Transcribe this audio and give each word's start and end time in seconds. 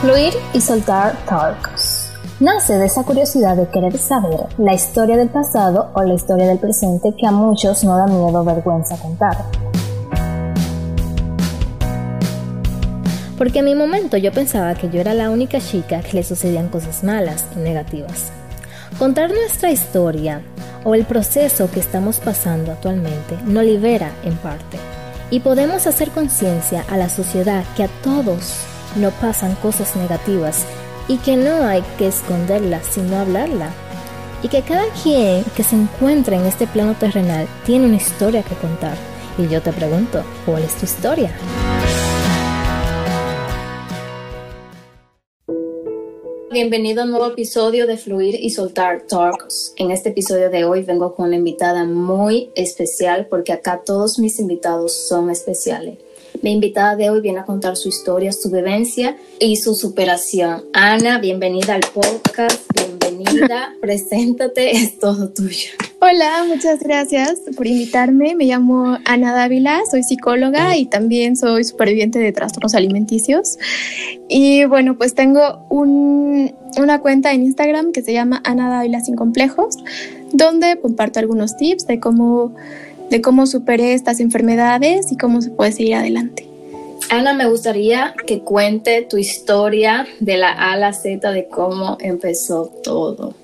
Fluir 0.00 0.34
y 0.54 0.60
soltar 0.60 1.16
talks. 1.26 2.12
Nace 2.38 2.74
de 2.74 2.86
esa 2.86 3.02
curiosidad 3.02 3.56
de 3.56 3.68
querer 3.68 3.98
saber 3.98 4.46
la 4.58 4.74
historia 4.74 5.16
del 5.16 5.30
pasado 5.30 5.90
o 5.94 6.02
la 6.02 6.14
historia 6.14 6.46
del 6.46 6.58
presente 6.58 7.14
que 7.18 7.26
a 7.26 7.32
muchos 7.32 7.82
no 7.82 7.96
da 7.96 8.06
miedo 8.06 8.40
o 8.40 8.44
vergüenza 8.44 8.96
contar. 8.98 9.36
Porque 13.36 13.58
en 13.58 13.64
mi 13.64 13.74
momento 13.74 14.16
yo 14.16 14.32
pensaba 14.32 14.74
que 14.74 14.88
yo 14.90 15.00
era 15.00 15.14
la 15.14 15.30
única 15.30 15.60
chica 15.60 16.00
que 16.02 16.18
le 16.18 16.22
sucedían 16.22 16.68
cosas 16.68 17.02
malas 17.02 17.44
y 17.56 17.58
negativas. 17.58 18.30
Contar 18.98 19.30
nuestra 19.30 19.70
historia 19.70 20.42
o 20.86 20.94
el 20.94 21.04
proceso 21.04 21.68
que 21.68 21.80
estamos 21.80 22.20
pasando 22.20 22.70
actualmente 22.70 23.36
nos 23.44 23.64
libera 23.64 24.12
en 24.22 24.36
parte. 24.36 24.78
Y 25.30 25.40
podemos 25.40 25.88
hacer 25.88 26.12
conciencia 26.12 26.84
a 26.88 26.96
la 26.96 27.08
sociedad 27.08 27.64
que 27.76 27.82
a 27.82 27.88
todos 28.04 28.60
no 28.94 29.10
pasan 29.10 29.56
cosas 29.56 29.96
negativas 29.96 30.64
y 31.08 31.16
que 31.18 31.36
no 31.36 31.66
hay 31.66 31.82
que 31.98 32.06
esconderlas 32.06 32.86
sino 32.88 33.16
hablarla. 33.16 33.70
Y 34.44 34.48
que 34.48 34.62
cada 34.62 34.84
quien 35.02 35.42
que 35.56 35.64
se 35.64 35.74
encuentra 35.74 36.36
en 36.36 36.46
este 36.46 36.68
plano 36.68 36.94
terrenal 36.94 37.48
tiene 37.64 37.86
una 37.86 37.96
historia 37.96 38.44
que 38.44 38.54
contar. 38.54 38.96
Y 39.38 39.48
yo 39.48 39.60
te 39.60 39.72
pregunto, 39.72 40.22
¿cuál 40.44 40.62
es 40.62 40.76
tu 40.76 40.84
historia? 40.84 41.32
Bienvenido 46.56 47.02
a 47.02 47.04
un 47.04 47.10
nuevo 47.10 47.26
episodio 47.26 47.86
de 47.86 47.98
Fluir 47.98 48.34
y 48.40 48.48
Soltar 48.48 49.02
Talks. 49.02 49.74
En 49.76 49.90
este 49.90 50.08
episodio 50.08 50.48
de 50.48 50.64
hoy 50.64 50.82
vengo 50.84 51.14
con 51.14 51.26
una 51.26 51.36
invitada 51.36 51.84
muy 51.84 52.50
especial 52.54 53.26
porque 53.28 53.52
acá 53.52 53.82
todos 53.84 54.18
mis 54.18 54.40
invitados 54.40 54.94
son 55.06 55.28
especiales. 55.28 55.98
Mi 56.40 56.52
invitada 56.52 56.96
de 56.96 57.10
hoy 57.10 57.20
viene 57.20 57.40
a 57.40 57.44
contar 57.44 57.76
su 57.76 57.90
historia, 57.90 58.32
su 58.32 58.50
vivencia 58.50 59.18
y 59.38 59.56
su 59.56 59.74
superación. 59.74 60.64
Ana, 60.72 61.18
bienvenida 61.18 61.74
al 61.74 61.84
podcast, 61.92 62.62
bienvenida, 62.74 63.74
preséntate, 63.82 64.70
es 64.70 64.98
todo 64.98 65.28
tuyo. 65.28 65.72
Hola, 65.98 66.44
muchas 66.46 66.80
gracias 66.80 67.40
por 67.56 67.66
invitarme. 67.66 68.34
Me 68.34 68.44
llamo 68.44 68.98
Ana 69.06 69.32
Dávila, 69.32 69.80
soy 69.90 70.02
psicóloga 70.02 70.76
y 70.76 70.84
también 70.84 71.36
soy 71.36 71.64
superviviente 71.64 72.18
de 72.18 72.32
trastornos 72.32 72.74
alimenticios. 72.74 73.58
Y 74.28 74.66
bueno, 74.66 74.98
pues 74.98 75.14
tengo 75.14 75.66
una 75.70 77.00
cuenta 77.00 77.32
en 77.32 77.44
Instagram 77.44 77.92
que 77.92 78.02
se 78.02 78.12
llama 78.12 78.42
Ana 78.44 78.68
Dávila 78.68 79.00
sin 79.00 79.16
complejos, 79.16 79.78
donde 80.32 80.78
comparto 80.80 81.18
algunos 81.18 81.56
tips 81.56 81.86
de 81.86 81.98
cómo 81.98 82.54
de 83.08 83.22
cómo 83.22 83.46
superé 83.46 83.94
estas 83.94 84.20
enfermedades 84.20 85.10
y 85.12 85.16
cómo 85.16 85.40
se 85.40 85.50
puede 85.50 85.72
seguir 85.72 85.94
adelante. 85.94 86.46
Ana, 87.08 87.32
me 87.32 87.48
gustaría 87.48 88.14
que 88.26 88.40
cuente 88.40 89.02
tu 89.08 89.16
historia 89.16 90.06
de 90.20 90.36
la 90.36 90.50
A 90.50 90.72
a 90.72 90.76
la 90.76 90.92
Z 90.92 91.30
de 91.30 91.46
cómo 91.46 91.96
empezó 92.00 92.66
todo. 92.82 93.34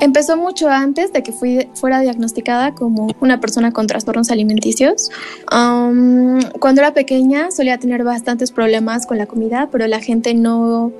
Empezó 0.00 0.36
mucho 0.36 0.68
antes 0.68 1.12
de 1.12 1.22
que 1.22 1.32
fui, 1.32 1.68
fuera 1.74 2.00
diagnosticada 2.00 2.74
como 2.74 3.08
una 3.20 3.40
persona 3.40 3.72
con 3.72 3.86
trastornos 3.86 4.30
alimenticios. 4.30 5.10
cuando 5.48 6.80
era 6.80 6.94
pequeña 6.94 7.50
solía 7.50 7.78
tener 7.78 8.04
bastantes 8.04 8.52
problemas 8.52 9.06
con 9.06 9.18
la 9.18 9.26
comida, 9.26 9.68
pero 9.70 9.86
la 9.86 10.00
gente 10.00 10.34
no 10.34 10.92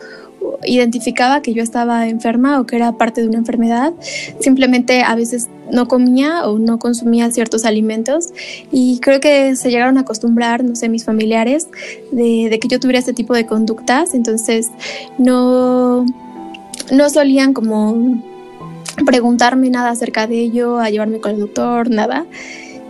identificaba 0.65 1.43
que 1.43 1.53
yo 1.53 1.63
estaba 1.63 2.09
enferma 2.09 2.61
o 2.61 2.67
que 2.67 2.77
era 2.77 2.93
parte 2.93 3.21
de 3.23 3.29
una 3.29 3.39
enfermedad. 3.39 3.93
Simplemente 4.41 5.03
a 5.03 5.15
veces 5.15 5.49
no 5.71 5.87
comía 5.87 6.47
o 6.49 6.59
no 6.59 6.79
consumía 6.79 7.31
ciertos 7.31 7.65
alimentos 7.65 8.31
y 8.71 8.99
creo 9.01 9.21
que 9.21 9.57
se 9.57 9.71
llegaron 9.71 9.99
a 9.99 10.03
acostumbrar, 10.03 10.65
no 10.65 10.75
sé, 10.75 10.89
mis 10.89 11.05
familiares, 11.05 11.69
de, 12.11 12.49
de 12.51 12.59
que 12.59 12.69
yo 12.69 12.81
tuviera 12.81 12.99
este 12.99 13.13
tipo 13.13 13.35
de 13.35 13.47
conductas. 13.47 14.15
Entonces 14.15 14.71
no, 15.19 16.07
no 16.91 17.11
solían 17.11 17.53
como 17.53 18.23
preguntarme 19.09 19.71
nada 19.71 19.89
acerca 19.89 20.27
de 20.27 20.39
ello, 20.39 20.79
a 20.79 20.91
llevarme 20.91 21.19
con 21.19 21.33
el 21.33 21.41
doctor, 21.41 21.89
nada. 21.89 22.27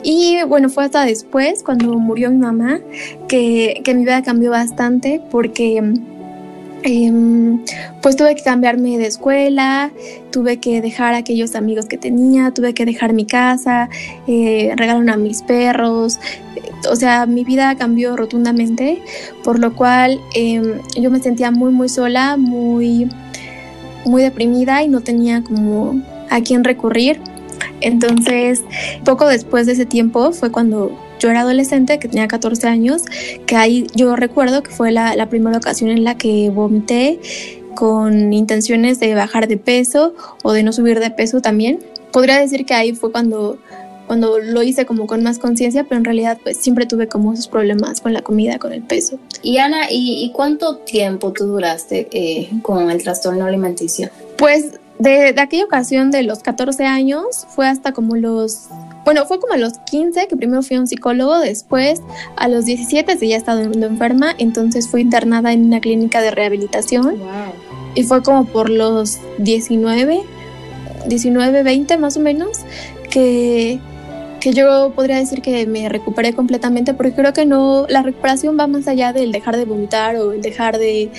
Y 0.02 0.42
bueno, 0.48 0.68
fue 0.68 0.84
hasta 0.84 1.04
después, 1.04 1.62
cuando 1.62 1.96
murió 1.96 2.28
mi 2.28 2.38
mamá, 2.38 2.80
que, 3.28 3.82
que 3.84 3.94
mi 3.94 4.02
vida 4.02 4.20
cambió 4.24 4.50
bastante 4.50 5.22
porque 5.30 5.80
Em, 6.84 7.64
pues 8.02 8.16
tuve 8.16 8.36
que 8.36 8.42
cambiarme 8.42 8.98
de 8.98 9.06
escuela, 9.06 9.90
tuve 10.30 10.58
que 10.58 10.80
dejar 10.80 11.14
aquellos 11.14 11.56
amigos 11.56 11.86
que 11.86 11.98
tenía, 11.98 12.52
tuve 12.52 12.72
que 12.72 12.84
dejar 12.84 13.12
mi 13.14 13.26
casa, 13.26 13.88
eh, 14.28 14.72
regalaron 14.76 15.10
a 15.10 15.16
mis 15.16 15.42
perros, 15.42 16.20
o 16.88 16.94
sea, 16.94 17.26
mi 17.26 17.42
vida 17.42 17.74
cambió 17.76 18.16
rotundamente, 18.16 19.02
por 19.42 19.58
lo 19.58 19.74
cual 19.74 20.20
em, 20.34 20.80
yo 20.96 21.10
me 21.10 21.20
sentía 21.20 21.50
muy, 21.50 21.72
muy 21.72 21.88
sola, 21.88 22.36
muy, 22.36 23.08
muy 24.04 24.22
deprimida 24.22 24.82
y 24.82 24.88
no 24.88 25.00
tenía 25.00 25.42
como 25.42 26.00
a 26.30 26.40
quién 26.40 26.64
recurrir. 26.64 27.20
Entonces, 27.80 28.62
poco 29.04 29.26
después 29.26 29.66
de 29.66 29.72
ese 29.72 29.86
tiempo 29.86 30.32
fue 30.32 30.50
cuando 30.50 30.90
yo 31.18 31.30
era 31.30 31.40
adolescente, 31.40 31.98
que 31.98 32.08
tenía 32.08 32.28
14 32.28 32.68
años, 32.68 33.02
que 33.46 33.56
ahí 33.56 33.86
yo 33.94 34.16
recuerdo 34.16 34.62
que 34.62 34.70
fue 34.70 34.92
la, 34.92 35.26
primera 35.28 35.58
ocasión 35.58 35.90
en 35.90 36.04
la 36.04 36.16
que 36.16 36.50
vomité 36.50 37.20
con 37.74 38.32
intenciones 38.32 38.98
de 38.98 39.14
bajar 39.14 39.46
de 39.48 39.56
peso 39.56 40.14
o 40.42 40.52
de 40.52 40.62
no 40.62 40.72
subir 40.72 41.00
de 41.00 41.10
peso 41.10 41.40
también. 41.40 41.80
Podría 42.12 42.38
decir 42.38 42.64
que 42.64 42.74
ahí 42.74 42.92
fue 42.94 43.12
cuando, 43.12 43.58
cuando 44.08 44.40
lo 44.40 44.62
hice 44.64 44.84
como 44.84 45.06
con 45.06 45.22
más 45.22 45.38
conciencia, 45.38 45.84
pero 45.84 45.98
en 45.98 46.04
realidad 46.04 46.38
pues 46.42 46.56
siempre 46.56 46.86
tuve 46.86 47.06
como 47.06 47.32
esos 47.32 47.46
problemas 47.46 48.00
con 48.00 48.12
la 48.12 48.22
comida, 48.22 48.58
con 48.58 48.72
el 48.72 48.82
peso. 48.82 49.20
Y 49.42 49.58
Ana, 49.58 49.86
¿y, 49.88 50.32
cuánto 50.34 50.78
tiempo 50.78 51.32
tú 51.32 51.44
duraste 51.46 52.08
eh, 52.10 52.50
con 52.62 52.90
el 52.90 53.00
trastorno 53.02 53.44
alimenticio? 53.44 54.10
Pues 54.36 54.72
de, 54.98 55.32
de, 55.32 55.40
aquella 55.40 55.64
ocasión 55.64 56.10
de 56.10 56.24
los 56.24 56.40
14 56.40 56.84
años 56.84 57.46
fue 57.54 57.68
hasta 57.68 57.92
como 57.92 58.16
los 58.16 58.68
bueno, 59.08 59.24
fue 59.24 59.40
como 59.40 59.54
a 59.54 59.56
los 59.56 59.78
15 59.90 60.28
que 60.28 60.36
primero 60.36 60.62
fui 60.62 60.76
a 60.76 60.80
un 60.80 60.86
psicólogo, 60.86 61.38
después 61.38 62.02
a 62.36 62.46
los 62.46 62.66
17 62.66 63.16
ya 63.26 63.38
estaba 63.38 63.62
enferma, 63.62 64.34
entonces 64.36 64.86
fui 64.86 65.00
internada 65.00 65.54
en 65.54 65.64
una 65.64 65.80
clínica 65.80 66.20
de 66.20 66.30
rehabilitación. 66.30 67.16
Y 67.94 68.02
fue 68.02 68.22
como 68.22 68.44
por 68.44 68.68
los 68.68 69.16
19, 69.38 70.20
19, 71.06 71.62
20 71.62 71.96
más 71.96 72.18
o 72.18 72.20
menos, 72.20 72.58
que, 73.10 73.80
que 74.40 74.52
yo 74.52 74.92
podría 74.94 75.16
decir 75.16 75.42
que 75.42 75.66
me 75.66 75.88
recuperé 75.88 76.32
completamente, 76.32 76.94
porque 76.94 77.12
creo 77.12 77.32
que 77.32 77.46
no, 77.46 77.86
la 77.88 78.02
recuperación 78.02 78.56
va 78.58 78.66
más 78.66 78.86
allá 78.88 79.12
del 79.12 79.32
dejar 79.32 79.56
de 79.56 79.64
vomitar 79.64 80.16
o 80.16 80.32
el 80.32 80.42
dejar 80.42 80.78
de, 80.78 81.10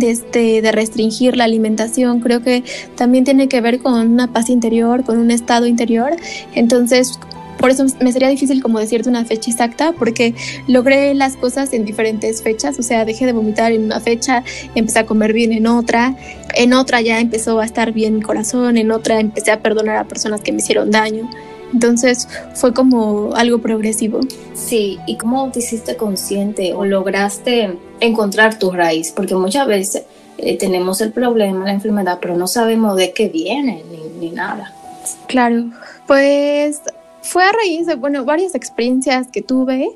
este, 0.00 0.62
de 0.62 0.72
restringir 0.72 1.36
la 1.36 1.44
alimentación, 1.44 2.20
creo 2.20 2.42
que 2.42 2.64
también 2.96 3.24
tiene 3.24 3.48
que 3.48 3.60
ver 3.60 3.80
con 3.80 3.94
una 3.94 4.32
paz 4.32 4.48
interior, 4.48 5.04
con 5.04 5.18
un 5.18 5.30
estado 5.30 5.66
interior. 5.66 6.16
Entonces, 6.54 7.18
por 7.58 7.70
eso 7.70 7.84
me 8.00 8.12
sería 8.12 8.28
difícil 8.28 8.62
como 8.62 8.78
decirte 8.78 9.08
una 9.08 9.24
fecha 9.24 9.50
exacta, 9.50 9.92
porque 9.92 10.34
logré 10.66 11.14
las 11.14 11.36
cosas 11.36 11.72
en 11.72 11.84
diferentes 11.84 12.42
fechas, 12.42 12.78
o 12.78 12.82
sea, 12.82 13.04
dejé 13.04 13.26
de 13.26 13.32
vomitar 13.32 13.72
en 13.72 13.84
una 13.84 14.00
fecha, 14.00 14.42
empecé 14.74 14.98
a 14.98 15.06
comer 15.06 15.32
bien 15.32 15.52
en 15.52 15.66
otra, 15.66 16.16
en 16.54 16.72
otra 16.72 17.00
ya 17.00 17.20
empezó 17.20 17.60
a 17.60 17.64
estar 17.64 17.92
bien 17.92 18.16
mi 18.16 18.22
corazón, 18.22 18.76
en 18.76 18.90
otra 18.90 19.20
empecé 19.20 19.50
a 19.50 19.60
perdonar 19.60 19.96
a 19.96 20.04
personas 20.04 20.40
que 20.40 20.52
me 20.52 20.58
hicieron 20.58 20.90
daño. 20.90 21.30
Entonces 21.74 22.28
fue 22.54 22.72
como 22.72 23.34
algo 23.34 23.58
progresivo. 23.58 24.20
Sí, 24.54 24.98
¿y 25.06 25.16
cómo 25.16 25.50
te 25.50 25.58
hiciste 25.58 25.96
consciente 25.96 26.72
o 26.72 26.84
lograste 26.84 27.76
encontrar 28.00 28.58
tu 28.58 28.70
raíz? 28.70 29.10
Porque 29.10 29.34
muchas 29.34 29.66
veces 29.66 30.04
eh, 30.38 30.56
tenemos 30.56 31.00
el 31.00 31.12
problema, 31.12 31.64
la 31.64 31.72
enfermedad, 31.72 32.18
pero 32.22 32.36
no 32.36 32.46
sabemos 32.46 32.96
de 32.96 33.12
qué 33.12 33.28
viene 33.28 33.82
ni, 33.90 34.28
ni 34.28 34.32
nada. 34.32 34.72
Claro, 35.26 35.70
pues 36.06 36.80
fue 37.22 37.42
a 37.42 37.50
raíz 37.52 37.86
de, 37.86 37.96
bueno, 37.96 38.24
varias 38.24 38.54
experiencias 38.54 39.26
que 39.32 39.42
tuve 39.42 39.88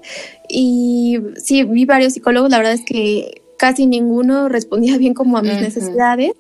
y 0.48 1.18
sí, 1.36 1.62
vi 1.62 1.84
varios 1.84 2.14
psicólogos, 2.14 2.50
la 2.50 2.58
verdad 2.58 2.72
es 2.72 2.84
que 2.84 3.42
casi 3.56 3.86
ninguno 3.86 4.48
respondía 4.48 4.98
bien 4.98 5.14
como 5.14 5.38
a 5.38 5.42
mis 5.42 5.60
necesidades. 5.60 6.32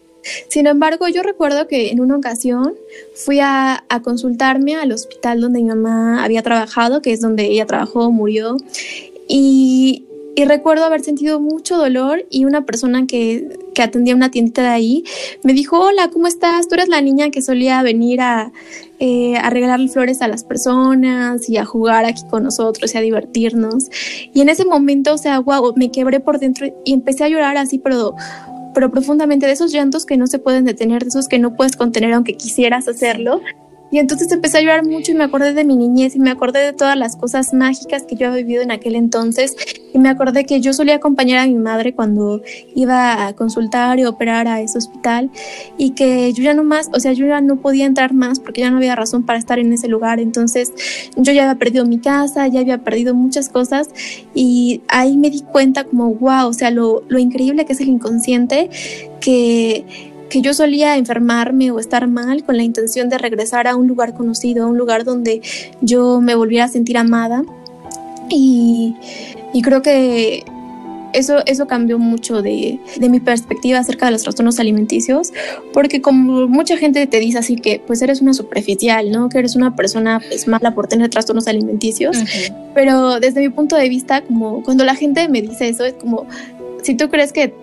Sin 0.48 0.66
embargo, 0.66 1.08
yo 1.08 1.22
recuerdo 1.22 1.66
que 1.66 1.90
en 1.90 2.00
una 2.00 2.16
ocasión 2.16 2.74
fui 3.14 3.40
a, 3.40 3.84
consultarme 4.02 4.76
al 4.76 4.92
hospital 4.92 5.40
donde 5.40 5.60
mi 5.60 5.68
mamá 5.68 6.24
había 6.24 6.42
trabajado, 6.42 7.02
que 7.02 7.12
es 7.12 7.20
donde 7.20 7.46
ella 7.46 7.66
trabajó, 7.66 8.10
murió, 8.10 8.56
y, 9.26 10.04
recuerdo 10.46 10.84
haber 10.84 11.02
sentido 11.02 11.40
mucho 11.40 11.76
dolor 11.76 12.24
y 12.30 12.44
una 12.44 12.64
persona 12.64 13.08
que, 13.08 13.58
que, 13.74 13.82
atendía 13.82 14.14
una 14.14 14.30
tiendita 14.30 14.62
de 14.62 14.68
ahí 14.68 15.04
me 15.42 15.52
dijo, 15.52 15.80
hola, 15.80 16.10
¿cómo 16.10 16.28
estás? 16.28 16.68
Tú 16.68 16.76
eres 16.76 16.88
la 16.88 17.00
niña 17.00 17.30
que 17.30 17.42
solía 17.42 17.82
venir 17.82 18.20
a, 18.20 18.52
eh, 19.00 19.36
a 19.36 19.48
regalar 19.50 19.80
flores 19.88 20.22
a 20.22 20.28
las 20.28 20.42
personas 20.42 21.48
y 21.48 21.56
a 21.56 21.64
jugar 21.64 22.04
aquí 22.04 22.22
con 22.28 22.42
nosotros 22.42 22.92
y 22.92 22.98
a 22.98 23.00
divertirnos. 23.00 23.84
Y 24.34 24.40
en 24.40 24.48
ese 24.48 24.64
momento, 24.64 25.14
o 25.14 25.18
sea, 25.18 25.38
wow, 25.38 25.72
me 25.76 25.92
quebré 25.92 26.18
por 26.18 26.40
dentro 26.40 26.66
y 26.84 26.94
empecé 26.94 27.22
a 27.22 27.28
llorar 27.28 27.56
así, 27.56 27.78
pero 27.78 28.16
pero 28.74 28.90
profundamente 28.90 29.46
de 29.46 29.52
esos 29.52 29.72
llantos 29.72 30.06
que 30.06 30.16
no 30.16 30.26
se 30.26 30.38
pueden 30.38 30.64
detener, 30.64 31.02
de 31.02 31.08
esos 31.08 31.28
que 31.28 31.38
no 31.38 31.54
puedes 31.54 31.76
contener 31.76 32.12
aunque 32.12 32.34
quisieras 32.34 32.88
hacerlo. 32.88 33.40
Y 33.90 33.98
entonces 33.98 34.30
empecé 34.32 34.58
a 34.58 34.60
llorar 34.60 34.84
mucho 34.84 35.12
y 35.12 35.14
me 35.14 35.24
acordé 35.24 35.54
de 35.54 35.64
mi 35.64 35.76
niñez 35.76 36.14
y 36.14 36.18
me 36.18 36.30
acordé 36.30 36.60
de 36.60 36.72
todas 36.72 36.96
las 36.96 37.16
cosas 37.16 37.54
mágicas 37.54 38.02
que 38.02 38.16
yo 38.16 38.28
había 38.28 38.44
vivido 38.44 38.62
en 38.62 38.70
aquel 38.70 38.96
entonces. 38.96 39.56
Y 39.94 39.98
me 39.98 40.10
acordé 40.10 40.44
que 40.44 40.60
yo 40.60 40.72
solía 40.74 40.96
acompañar 40.96 41.38
a 41.38 41.46
mi 41.46 41.54
madre 41.54 41.94
cuando 41.94 42.42
iba 42.74 43.26
a 43.26 43.32
consultar 43.32 43.98
y 43.98 44.04
operar 44.04 44.46
a 44.46 44.60
ese 44.60 44.78
hospital 44.78 45.30
y 45.78 45.90
que 45.90 46.32
yo 46.34 46.42
ya 46.42 46.52
no 46.52 46.64
más, 46.64 46.90
o 46.92 47.00
sea, 47.00 47.12
yo 47.12 47.26
ya 47.26 47.40
no 47.40 47.56
podía 47.56 47.86
entrar 47.86 48.12
más 48.12 48.40
porque 48.40 48.60
ya 48.60 48.70
no 48.70 48.76
había 48.76 48.94
razón 48.94 49.24
para 49.24 49.38
estar 49.38 49.58
en 49.58 49.72
ese 49.72 49.88
lugar. 49.88 50.20
Entonces 50.20 50.72
yo 51.16 51.32
ya 51.32 51.44
había 51.44 51.58
perdido 51.58 51.86
mi 51.86 51.98
casa, 51.98 52.46
ya 52.48 52.60
había 52.60 52.78
perdido 52.78 53.14
muchas 53.14 53.48
cosas 53.48 53.88
y 54.34 54.82
ahí 54.88 55.16
me 55.16 55.30
di 55.30 55.40
cuenta 55.40 55.84
como, 55.84 56.14
wow, 56.14 56.48
o 56.48 56.52
sea, 56.52 56.70
lo, 56.70 57.02
lo 57.08 57.18
increíble 57.18 57.64
que 57.64 57.72
es 57.72 57.80
el 57.80 57.88
inconsciente 57.88 58.68
que 59.20 59.84
que 60.28 60.42
yo 60.42 60.54
solía 60.54 60.96
enfermarme 60.96 61.70
o 61.70 61.78
estar 61.78 62.06
mal 62.06 62.44
con 62.44 62.56
la 62.56 62.62
intención 62.62 63.08
de 63.08 63.18
regresar 63.18 63.66
a 63.66 63.76
un 63.76 63.86
lugar 63.86 64.14
conocido, 64.14 64.64
a 64.64 64.66
un 64.66 64.78
lugar 64.78 65.04
donde 65.04 65.40
yo 65.80 66.20
me 66.20 66.34
volviera 66.34 66.64
a 66.64 66.68
sentir 66.68 66.98
amada. 66.98 67.42
Y, 68.30 68.94
creo 69.62 69.82
que 69.82 70.44
eso, 71.14 71.38
eso 71.46 71.66
cambió 71.66 71.98
mucho 71.98 72.42
de, 72.42 72.78
mi 73.00 73.20
perspectiva 73.20 73.78
acerca 73.78 74.06
de 74.06 74.12
los 74.12 74.22
trastornos 74.22 74.60
alimenticios, 74.60 75.32
porque 75.72 76.02
como 76.02 76.46
mucha 76.46 76.76
gente 76.76 77.06
te 77.06 77.18
dice 77.18 77.38
así 77.38 77.56
que 77.56 77.80
pues 77.84 78.02
eres 78.02 78.20
una 78.20 78.34
superficial, 78.34 79.10
¿no? 79.10 79.28
Que 79.28 79.38
eres 79.38 79.56
una 79.56 79.74
persona 79.74 80.20
pues 80.20 80.46
mala 80.46 80.74
por 80.74 80.86
tener 80.86 81.08
trastornos 81.08 81.48
alimenticios, 81.48 82.18
pero 82.74 83.18
desde 83.20 83.40
mi 83.40 83.48
punto 83.48 83.76
de 83.76 83.88
vista, 83.88 84.20
como 84.22 84.62
cuando 84.62 84.84
la 84.84 84.94
gente 84.94 85.28
me 85.28 85.40
dice 85.40 85.68
eso, 85.68 85.84
es 85.86 85.94
como, 85.94 86.26
si 86.82 86.94
tú 86.94 87.08
crees 87.08 87.32
que 87.32 87.54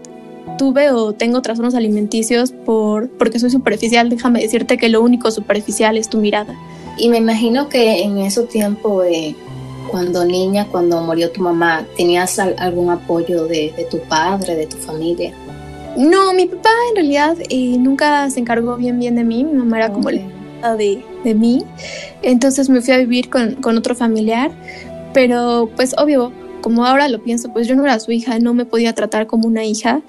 tuve 0.57 0.91
o 0.91 1.13
tengo 1.13 1.41
trastornos 1.41 1.75
alimenticios 1.75 2.51
por, 2.51 3.09
porque 3.09 3.39
soy 3.39 3.49
superficial, 3.49 4.09
déjame 4.09 4.41
decirte 4.41 4.77
que 4.77 4.89
lo 4.89 5.01
único 5.01 5.31
superficial 5.31 5.97
es 5.97 6.09
tu 6.09 6.17
mirada. 6.17 6.55
Y 6.97 7.09
me 7.09 7.17
imagino 7.17 7.67
que 7.67 8.03
en 8.03 8.17
ese 8.19 8.43
tiempo, 8.43 9.03
eh, 9.03 9.35
cuando 9.89 10.25
niña, 10.25 10.67
cuando 10.71 11.01
murió 11.01 11.31
tu 11.31 11.41
mamá, 11.41 11.85
¿tenías 11.97 12.39
algún 12.39 12.89
apoyo 12.89 13.45
de, 13.47 13.73
tu 13.91 13.99
padre, 13.99 14.55
de 14.55 14.67
tu 14.67 14.77
familia? 14.77 15.33
No, 15.97 16.33
mi 16.33 16.45
papá 16.45 16.69
en 16.89 16.95
realidad 16.95 17.37
eh, 17.49 17.77
nunca 17.77 18.29
se 18.29 18.39
encargó 18.39 18.75
bien 18.75 18.99
bien 18.99 19.15
de 19.15 19.23
mí, 19.23 19.43
mi 19.43 19.53
mamá 19.53 19.77
era 19.77 19.91
como 19.91 20.09
la 20.09 20.75
de, 20.75 21.03
de 21.23 21.33
mí, 21.33 21.63
entonces 22.21 22.69
me 22.69 22.81
fui 22.81 22.93
a 22.93 22.97
vivir 22.97 23.29
con, 23.29 23.55
con 23.55 23.77
otro 23.77 23.95
familiar, 23.95 24.51
pero 25.13 25.69
pues 25.75 25.95
obvio, 25.97 26.33
como 26.65 26.83
ahora 26.83 27.07
lo 27.09 27.21
pienso, 27.21 27.53
pues 27.53 27.67
yo 27.67 27.75
no 27.75 27.83
era 27.83 27.99
su 27.99 28.11
hija, 28.11 28.39
no 28.39 28.55
me 28.55 28.65
podía 28.65 28.93
tratar 28.93 29.27
como 29.27 29.47
una 29.47 29.63
hija. 29.65 30.01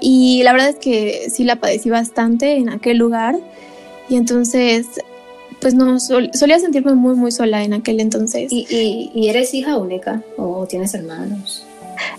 Y 0.00 0.42
la 0.44 0.52
verdad 0.52 0.70
es 0.70 0.76
que 0.76 1.28
sí 1.28 1.44
la 1.44 1.56
padecí 1.56 1.90
bastante 1.90 2.56
en 2.56 2.70
aquel 2.70 2.96
lugar. 2.96 3.36
Y 4.08 4.16
entonces, 4.16 4.86
pues 5.60 5.74
no, 5.74 6.00
solía 6.00 6.58
sentirme 6.58 6.94
muy, 6.94 7.16
muy 7.16 7.30
sola 7.32 7.62
en 7.64 7.74
aquel 7.74 8.00
entonces. 8.00 8.50
¿Y, 8.50 9.10
y, 9.14 9.28
eres 9.28 9.52
hija 9.52 9.76
única 9.76 10.22
o 10.38 10.66
tienes 10.66 10.94
hermanos? 10.94 11.66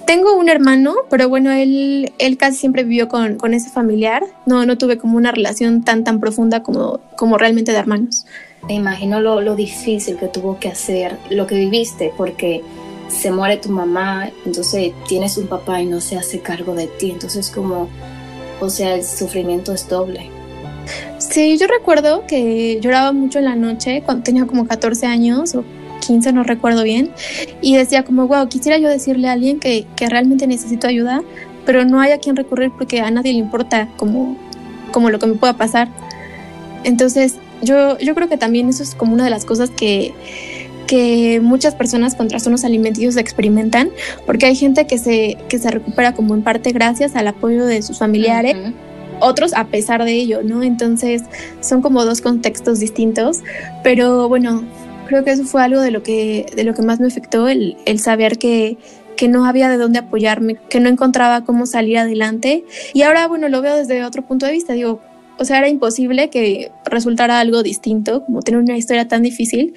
Tengo 0.05 0.37
un 0.37 0.47
hermano, 0.47 0.93
pero 1.09 1.27
bueno, 1.27 1.49
él, 1.51 2.13
él 2.19 2.37
casi 2.37 2.57
siempre 2.59 2.83
vivió 2.83 3.07
con, 3.07 3.37
con, 3.37 3.55
ese 3.55 3.71
familiar. 3.71 4.23
No, 4.45 4.63
no 4.67 4.77
tuve 4.77 4.99
como 4.99 5.17
una 5.17 5.31
relación 5.31 5.83
tan, 5.83 6.03
tan 6.03 6.19
profunda 6.19 6.61
como, 6.61 6.99
como 7.15 7.39
realmente 7.39 7.71
de 7.71 7.79
hermanos. 7.79 8.27
Me 8.67 8.75
imagino 8.75 9.19
lo, 9.21 9.41
lo 9.41 9.55
difícil 9.55 10.17
que 10.17 10.27
tuvo 10.27 10.59
que 10.59 10.67
hacer, 10.67 11.17
lo 11.31 11.47
que 11.47 11.55
viviste, 11.55 12.13
porque 12.15 12.61
se 13.11 13.31
muere 13.31 13.57
tu 13.57 13.69
mamá, 13.69 14.29
entonces 14.45 14.93
tienes 15.07 15.37
un 15.37 15.47
papá 15.47 15.81
y 15.81 15.85
no 15.85 16.01
se 16.01 16.17
hace 16.17 16.39
cargo 16.39 16.73
de 16.75 16.87
ti, 16.87 17.11
entonces 17.11 17.49
como, 17.49 17.89
o 18.59 18.69
sea, 18.69 18.95
el 18.95 19.03
sufrimiento 19.03 19.73
es 19.73 19.87
doble. 19.87 20.29
Sí, 21.17 21.57
yo 21.57 21.67
recuerdo 21.67 22.25
que 22.25 22.79
lloraba 22.81 23.11
mucho 23.11 23.39
en 23.39 23.45
la 23.45 23.55
noche 23.55 24.01
cuando 24.03 24.23
tenía 24.23 24.45
como 24.45 24.67
14 24.67 25.05
años 25.05 25.55
o 25.55 25.63
15, 25.99 26.33
no 26.33 26.43
recuerdo 26.43 26.83
bien, 26.83 27.11
y 27.61 27.75
decía 27.75 28.03
como, 28.03 28.27
wow, 28.27 28.47
quisiera 28.47 28.77
yo 28.77 28.89
decirle 28.89 29.27
a 29.27 29.33
alguien 29.33 29.59
que, 29.59 29.85
que 29.95 30.09
realmente 30.09 30.47
necesito 30.47 30.87
ayuda, 30.87 31.21
pero 31.65 31.85
no 31.85 31.99
hay 31.99 32.11
a 32.11 32.17
quien 32.17 32.35
recurrir 32.35 32.71
porque 32.75 33.01
a 33.01 33.11
nadie 33.11 33.33
le 33.33 33.39
importa 33.39 33.87
como, 33.97 34.35
como 34.91 35.09
lo 35.09 35.19
que 35.19 35.27
me 35.27 35.35
pueda 35.35 35.53
pasar. 35.53 35.89
Entonces, 36.83 37.35
yo, 37.61 37.97
yo 37.99 38.15
creo 38.15 38.27
que 38.27 38.37
también 38.37 38.69
eso 38.69 38.81
es 38.81 38.95
como 38.95 39.13
una 39.13 39.23
de 39.23 39.29
las 39.29 39.45
cosas 39.45 39.69
que, 39.69 40.13
que 40.91 41.39
muchas 41.41 41.73
personas 41.73 42.15
con 42.15 42.27
trastornos 42.27 42.65
alimenticios 42.65 43.15
experimentan, 43.15 43.91
porque 44.25 44.45
hay 44.45 44.57
gente 44.57 44.88
que 44.88 44.97
se, 44.97 45.38
que 45.47 45.57
se 45.57 45.71
recupera 45.71 46.13
como 46.13 46.35
en 46.35 46.41
parte 46.41 46.73
gracias 46.73 47.15
al 47.15 47.29
apoyo 47.29 47.65
de 47.65 47.81
sus 47.81 47.99
familiares. 47.99 48.57
otros 49.21 49.53
a 49.53 49.67
pesar 49.67 50.03
de 50.03 50.13
ello, 50.13 50.41
¿no? 50.43 50.63
Entonces 50.63 51.21
son 51.61 51.81
como 51.81 52.03
dos 52.03 52.19
contextos 52.19 52.79
distintos, 52.79 53.39
pero 53.83 54.27
bueno, 54.27 54.65
creo 55.07 55.23
que 55.23 55.31
eso 55.31 55.45
fue 55.45 55.63
algo 55.63 55.79
de 55.79 55.91
lo 55.91 56.03
que, 56.03 56.45
de 56.53 56.65
lo 56.65 56.73
que 56.73 56.81
más 56.81 56.99
me 56.99 57.07
afectó, 57.07 57.47
el, 57.47 57.77
el 57.85 57.99
saber 57.99 58.38
que, 58.38 58.77
que 59.15 59.29
no 59.29 59.45
había 59.45 59.69
de 59.69 59.77
dónde 59.77 59.99
apoyarme, 59.99 60.57
que 60.69 60.81
no 60.81 60.89
encontraba 60.89 61.45
cómo 61.45 61.67
salir 61.67 61.99
adelante. 61.99 62.65
Y 62.93 63.03
ahora, 63.03 63.29
bueno, 63.29 63.47
lo 63.47 63.61
veo 63.61 63.77
desde 63.77 64.03
otro 64.03 64.23
punto 64.23 64.45
de 64.45 64.51
vista, 64.51 64.73
digo, 64.73 64.99
o 65.38 65.45
sea, 65.45 65.59
era 65.59 65.69
imposible 65.69 66.29
que 66.29 66.71
resultara 66.83 67.39
algo 67.39 67.63
distinto, 67.63 68.25
como 68.25 68.41
tener 68.41 68.59
una 68.59 68.75
historia 68.75 69.07
tan 69.07 69.21
difícil 69.21 69.73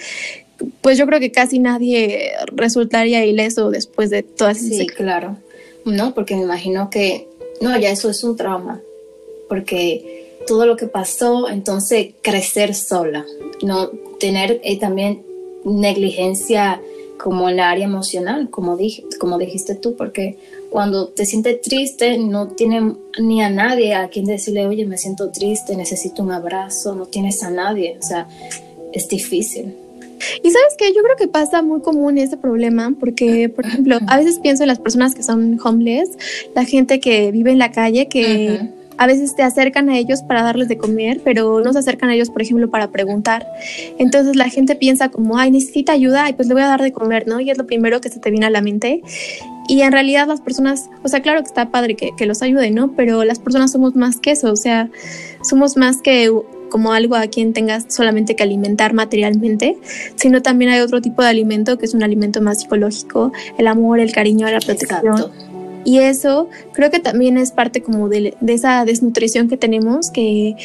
pues 0.80 0.98
yo 0.98 1.06
creo 1.06 1.20
que 1.20 1.32
casi 1.32 1.58
nadie 1.58 2.32
resultaría 2.54 3.24
ileso 3.24 3.70
después 3.70 4.10
de 4.10 4.22
todas 4.22 4.58
esas 4.58 4.78
Sí, 4.78 4.86
claro. 4.86 5.36
No, 5.84 6.14
porque 6.14 6.34
me 6.34 6.42
imagino 6.42 6.90
que, 6.90 7.28
no, 7.60 7.78
ya 7.78 7.90
eso 7.90 8.08
es 8.10 8.24
un 8.24 8.36
trauma, 8.36 8.80
porque 9.48 10.38
todo 10.46 10.66
lo 10.66 10.76
que 10.76 10.86
pasó, 10.86 11.48
entonces 11.48 12.14
crecer 12.22 12.74
sola, 12.74 13.24
no 13.62 13.88
tener 14.18 14.60
eh, 14.64 14.78
también 14.78 15.22
negligencia 15.64 16.80
como 17.18 17.48
en 17.48 17.56
la 17.56 17.70
área 17.70 17.84
emocional, 17.84 18.50
como, 18.50 18.76
dije, 18.76 19.04
como 19.18 19.38
dijiste 19.38 19.74
tú, 19.74 19.96
porque 19.96 20.36
cuando 20.70 21.08
te 21.08 21.24
sientes 21.24 21.60
triste 21.60 22.18
no 22.18 22.48
tienes 22.48 22.82
ni 23.20 23.42
a 23.42 23.48
nadie 23.48 23.94
a 23.94 24.08
quien 24.08 24.26
decirle, 24.26 24.66
oye, 24.66 24.84
me 24.86 24.98
siento 24.98 25.30
triste, 25.30 25.76
necesito 25.76 26.22
un 26.22 26.32
abrazo, 26.32 26.94
no 26.94 27.06
tienes 27.06 27.42
a 27.42 27.50
nadie, 27.50 27.96
o 27.98 28.02
sea, 28.02 28.28
es 28.92 29.08
difícil. 29.08 29.74
Y 30.42 30.50
sabes 30.50 30.74
que 30.78 30.92
yo 30.92 31.02
creo 31.02 31.16
que 31.16 31.28
pasa 31.28 31.62
muy 31.62 31.80
común 31.80 32.18
ese 32.18 32.36
problema 32.36 32.94
porque, 32.98 33.48
por 33.48 33.66
ejemplo, 33.66 33.98
a 34.06 34.16
veces 34.16 34.38
pienso 34.38 34.62
en 34.62 34.68
las 34.68 34.78
personas 34.78 35.14
que 35.14 35.22
son 35.22 35.58
homeless, 35.62 36.10
la 36.54 36.64
gente 36.64 37.00
que 37.00 37.30
vive 37.32 37.50
en 37.50 37.58
la 37.58 37.70
calle, 37.70 38.08
que 38.08 38.70
a 38.96 39.06
veces 39.06 39.34
te 39.34 39.42
acercan 39.42 39.88
a 39.88 39.98
ellos 39.98 40.22
para 40.22 40.42
darles 40.42 40.68
de 40.68 40.78
comer, 40.78 41.20
pero 41.24 41.60
no 41.60 41.72
se 41.72 41.78
acercan 41.80 42.10
a 42.10 42.14
ellos, 42.14 42.30
por 42.30 42.42
ejemplo, 42.42 42.70
para 42.70 42.90
preguntar. 42.90 43.46
Entonces 43.98 44.36
la 44.36 44.48
gente 44.48 44.76
piensa 44.76 45.08
como, 45.08 45.38
ay, 45.38 45.50
necesita 45.50 45.92
ayuda, 45.92 46.28
y 46.28 46.34
pues 46.34 46.48
le 46.48 46.54
voy 46.54 46.62
a 46.62 46.68
dar 46.68 46.82
de 46.82 46.92
comer, 46.92 47.26
¿no? 47.26 47.40
Y 47.40 47.50
es 47.50 47.58
lo 47.58 47.66
primero 47.66 48.00
que 48.00 48.08
se 48.08 48.20
te 48.20 48.30
viene 48.30 48.46
a 48.46 48.50
la 48.50 48.62
mente. 48.62 49.02
Y 49.68 49.80
en 49.80 49.92
realidad 49.92 50.28
las 50.28 50.40
personas, 50.40 50.90
o 51.02 51.08
sea, 51.08 51.20
claro 51.20 51.40
que 51.40 51.48
está 51.48 51.70
padre 51.70 51.96
que, 51.96 52.10
que 52.16 52.26
los 52.26 52.42
ayuden, 52.42 52.74
¿no? 52.74 52.92
Pero 52.92 53.24
las 53.24 53.38
personas 53.38 53.72
somos 53.72 53.96
más 53.96 54.18
que 54.18 54.32
eso, 54.32 54.52
o 54.52 54.56
sea, 54.56 54.90
somos 55.42 55.76
más 55.76 56.00
que 56.02 56.30
como 56.74 56.92
algo 56.92 57.14
a 57.14 57.28
quien 57.28 57.52
tengas 57.52 57.84
solamente 57.86 58.34
que 58.34 58.42
alimentar 58.42 58.94
materialmente, 58.94 59.78
sino 60.16 60.42
también 60.42 60.72
hay 60.72 60.80
otro 60.80 61.00
tipo 61.00 61.22
de 61.22 61.28
alimento 61.28 61.78
que 61.78 61.84
es 61.84 61.94
un 61.94 62.02
alimento 62.02 62.40
más 62.40 62.62
psicológico, 62.62 63.32
el 63.58 63.68
amor, 63.68 64.00
el 64.00 64.10
cariño, 64.10 64.50
la 64.50 64.58
protección. 64.58 65.30
Y 65.84 65.98
eso 65.98 66.48
creo 66.72 66.90
que 66.90 66.98
también 66.98 67.38
es 67.38 67.52
parte 67.52 67.80
como 67.80 68.08
de, 68.08 68.34
de, 68.40 68.52
esa 68.54 68.84
desnutrición 68.84 69.48
que 69.48 69.56
tenemos 69.56 70.10
que 70.10 70.56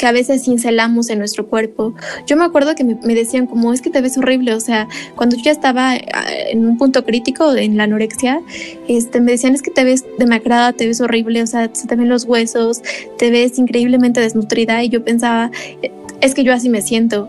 que 0.00 0.06
a 0.06 0.12
veces 0.12 0.44
cincelamos 0.44 1.10
en 1.10 1.18
nuestro 1.18 1.46
cuerpo. 1.46 1.94
Yo 2.26 2.34
me 2.38 2.44
acuerdo 2.44 2.74
que 2.74 2.84
me, 2.84 3.14
decían 3.14 3.46
como 3.46 3.74
es 3.74 3.82
que 3.82 3.90
te 3.90 4.00
ves 4.00 4.16
horrible, 4.16 4.54
o 4.54 4.60
sea, 4.60 4.88
cuando 5.14 5.36
yo 5.36 5.42
ya 5.42 5.50
estaba 5.50 5.94
eh, 5.94 6.06
en 6.52 6.64
un 6.64 6.78
punto 6.78 7.04
crítico 7.04 7.54
en 7.54 7.76
la 7.76 7.84
anorexia, 7.84 8.40
este, 8.88 9.20
me 9.20 9.32
decían 9.32 9.54
es 9.54 9.60
que 9.60 9.70
te 9.70 9.84
ves 9.84 10.06
demacrada, 10.18 10.72
te 10.72 10.86
ves 10.86 11.02
horrible, 11.02 11.42
o 11.42 11.46
sea, 11.46 11.68
se 11.74 11.86
te 11.86 11.96
ven 11.96 12.08
los 12.08 12.24
huesos, 12.24 12.80
te 13.18 13.30
ves 13.30 13.58
increíblemente 13.58 14.22
desnutrida 14.22 14.82
y 14.82 14.88
yo 14.88 15.04
pensaba, 15.04 15.50
eh, 15.82 15.92
es 16.22 16.34
que 16.34 16.44
yo 16.44 16.54
así 16.54 16.70
me 16.70 16.80
siento, 16.80 17.28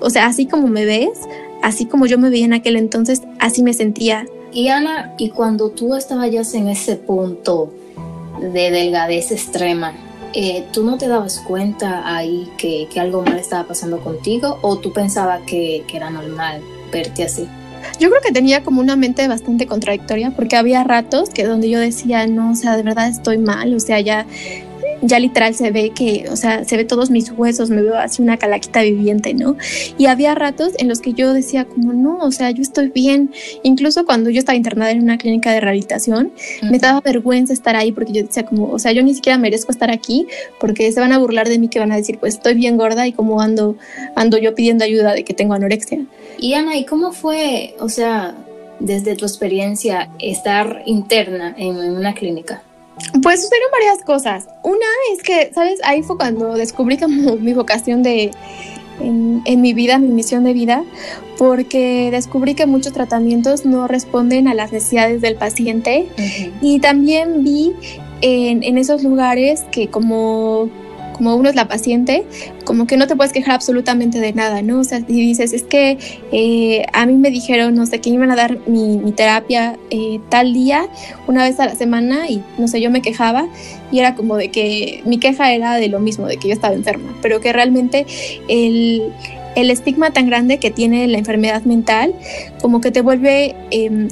o 0.00 0.10
sea, 0.10 0.26
así 0.26 0.46
como 0.46 0.66
me 0.66 0.84
ves, 0.84 1.20
así 1.62 1.86
como 1.86 2.06
yo 2.06 2.18
me 2.18 2.30
veía 2.30 2.46
en 2.46 2.52
aquel 2.52 2.74
entonces, 2.74 3.22
así 3.38 3.62
me 3.62 3.74
sentía. 3.74 4.26
Y 4.52 4.66
Ana, 4.68 5.14
y 5.18 5.28
cuando 5.28 5.70
tú 5.70 5.94
estabas 5.94 6.32
ya 6.32 6.42
en 6.54 6.68
ese 6.68 6.96
punto 6.96 7.72
de 8.40 8.72
delgadez 8.72 9.30
extrema, 9.30 9.94
eh, 10.34 10.66
¿tú 10.72 10.84
no 10.84 10.98
te 10.98 11.08
dabas 11.08 11.40
cuenta 11.40 12.14
ahí 12.14 12.48
que, 12.56 12.88
algo 12.98 13.22
mal 13.22 13.38
estaba 13.38 13.68
pasando 13.68 14.00
contigo 14.00 14.58
o 14.62 14.78
tú 14.78 14.92
pensabas 14.92 15.42
que, 15.46 15.84
era 15.92 16.10
normal 16.10 16.62
verte 16.92 17.24
así? 17.24 17.48
Yo 18.00 18.10
creo 18.10 18.20
que 18.20 18.32
tenía 18.32 18.62
como 18.64 18.80
una 18.80 18.96
mente 18.96 19.26
bastante 19.28 19.66
contradictoria 19.66 20.32
porque 20.32 20.56
había 20.56 20.82
ratos 20.84 21.30
que 21.30 21.44
donde 21.44 21.70
yo 21.70 21.78
decía, 21.78 22.26
no, 22.26 22.50
o 22.50 22.54
sea, 22.54 22.76
de 22.76 22.82
verdad 22.82 23.08
estoy 23.08 23.38
mal, 23.38 23.72
o 23.74 23.80
sea, 23.80 24.00
ya 24.00 24.26
ya 25.02 25.18
literal 25.18 25.54
se 25.54 25.70
ve 25.70 25.90
que, 25.90 26.26
o 26.30 26.36
sea, 26.36 26.64
se 26.64 26.76
ve 26.76 26.84
todos 26.84 27.10
mis 27.10 27.30
huesos, 27.30 27.70
me 27.70 27.82
veo 27.82 27.96
así 27.96 28.22
una 28.22 28.36
calaquita 28.36 28.82
viviente, 28.82 29.34
¿no? 29.34 29.56
Y 29.96 30.06
había 30.06 30.34
ratos 30.34 30.72
en 30.78 30.88
los 30.88 31.00
que 31.00 31.12
yo 31.12 31.32
decía 31.32 31.64
como, 31.64 31.92
no, 31.92 32.18
o 32.18 32.30
sea, 32.32 32.50
yo 32.50 32.62
estoy 32.62 32.88
bien. 32.88 33.30
Incluso 33.62 34.04
cuando 34.04 34.30
yo 34.30 34.38
estaba 34.38 34.56
internada 34.56 34.90
en 34.90 35.02
una 35.02 35.18
clínica 35.18 35.52
de 35.52 35.60
rehabilitación, 35.60 36.32
me 36.62 36.78
daba 36.78 37.00
vergüenza 37.00 37.52
estar 37.52 37.76
ahí 37.76 37.92
porque 37.92 38.12
yo 38.12 38.22
decía 38.22 38.44
como, 38.44 38.70
o 38.70 38.78
sea, 38.78 38.92
yo 38.92 39.02
ni 39.02 39.14
siquiera 39.14 39.38
merezco 39.38 39.72
estar 39.72 39.90
aquí 39.90 40.26
porque 40.60 40.90
se 40.92 41.00
van 41.00 41.12
a 41.12 41.18
burlar 41.18 41.48
de 41.48 41.58
mí 41.58 41.68
que 41.68 41.78
van 41.78 41.92
a 41.92 41.96
decir, 41.96 42.18
pues 42.18 42.34
estoy 42.34 42.54
bien 42.54 42.76
gorda 42.76 43.06
y 43.06 43.12
como 43.12 43.40
ando, 43.40 43.76
ando 44.14 44.38
yo 44.38 44.54
pidiendo 44.54 44.84
ayuda 44.84 45.14
de 45.14 45.24
que 45.24 45.34
tengo 45.34 45.54
anorexia. 45.54 46.00
Y 46.38 46.54
Ana, 46.54 46.76
¿y 46.76 46.84
cómo 46.84 47.12
fue, 47.12 47.74
o 47.80 47.88
sea, 47.88 48.34
desde 48.80 49.16
tu 49.16 49.24
experiencia, 49.24 50.08
estar 50.18 50.82
interna 50.86 51.54
en 51.58 51.76
una 51.76 52.14
clínica? 52.14 52.62
Pues 53.22 53.42
sucedieron 53.42 53.70
varias 53.72 54.04
cosas. 54.04 54.48
Una 54.62 54.86
es 55.12 55.22
que, 55.22 55.50
¿sabes? 55.54 55.80
Ahí 55.84 56.02
fue 56.02 56.16
cuando 56.16 56.54
descubrí 56.54 56.96
como 56.98 57.36
mi 57.40 57.52
vocación 57.52 58.02
de, 58.02 58.30
en, 59.00 59.60
mi 59.60 59.74
vida, 59.74 59.98
mi 59.98 60.08
misión 60.08 60.44
de 60.44 60.52
vida, 60.52 60.84
porque 61.36 62.10
descubrí 62.10 62.54
que 62.54 62.66
muchos 62.66 62.92
tratamientos 62.92 63.64
no 63.64 63.88
responden 63.88 64.48
a 64.48 64.54
las 64.54 64.72
necesidades 64.72 65.20
del 65.20 65.36
paciente 65.36 66.08
y 66.60 66.80
también 66.80 67.44
vi 67.44 67.74
en, 68.20 68.62
en 68.62 68.78
esos 68.78 69.02
lugares 69.02 69.64
que 69.70 69.88
como 69.88 70.68
como 71.18 71.34
uno 71.34 71.50
es 71.50 71.56
la 71.56 71.68
paciente, 71.68 72.24
como 72.64 72.86
que 72.86 72.96
no 72.96 73.06
te 73.06 73.16
puedes 73.16 73.32
quejar 73.32 73.54
absolutamente 73.54 74.20
de 74.20 74.32
nada, 74.32 74.62
¿no? 74.62 74.80
O 74.80 74.84
sea, 74.84 75.00
si 75.00 75.12
dices, 75.12 75.52
es 75.52 75.64
que 75.64 75.98
eh, 76.32 76.86
a 76.92 77.04
mí 77.06 77.14
me 77.14 77.30
dijeron, 77.30 77.74
no 77.74 77.84
sé, 77.86 78.00
que 78.00 78.10
iban 78.10 78.30
a 78.30 78.36
dar 78.36 78.58
mi, 78.66 79.12
terapia 79.12 79.76
eh, 79.90 80.20
tal 80.28 80.54
día, 80.54 80.88
una 81.26 81.42
vez 81.42 81.58
a 81.58 81.66
la 81.66 81.74
semana, 81.74 82.30
y 82.30 82.42
no 82.56 82.68
sé, 82.68 82.80
yo 82.80 82.90
me 82.90 83.02
quejaba, 83.02 83.48
y 83.90 83.98
era 83.98 84.14
como 84.14 84.36
de 84.36 84.48
que 84.50 85.02
mi 85.04 85.18
queja 85.18 85.52
era 85.52 85.74
de 85.74 85.88
lo 85.88 85.98
mismo, 85.98 86.26
de 86.26 86.36
que 86.36 86.48
yo 86.48 86.54
estaba 86.54 86.74
enferma, 86.74 87.16
pero 87.20 87.40
que 87.40 87.52
realmente 87.52 88.06
el, 88.48 89.12
el 89.60 89.70
estigma 89.70 90.12
tan 90.12 90.26
grande 90.26 90.58
que 90.58 90.70
tiene 90.70 91.06
la 91.08 91.18
enfermedad 91.18 91.62
mental 91.62 92.14
como 92.60 92.80
que 92.80 92.92
te 92.92 93.00
vuelve 93.02 93.56
eh, 93.72 94.08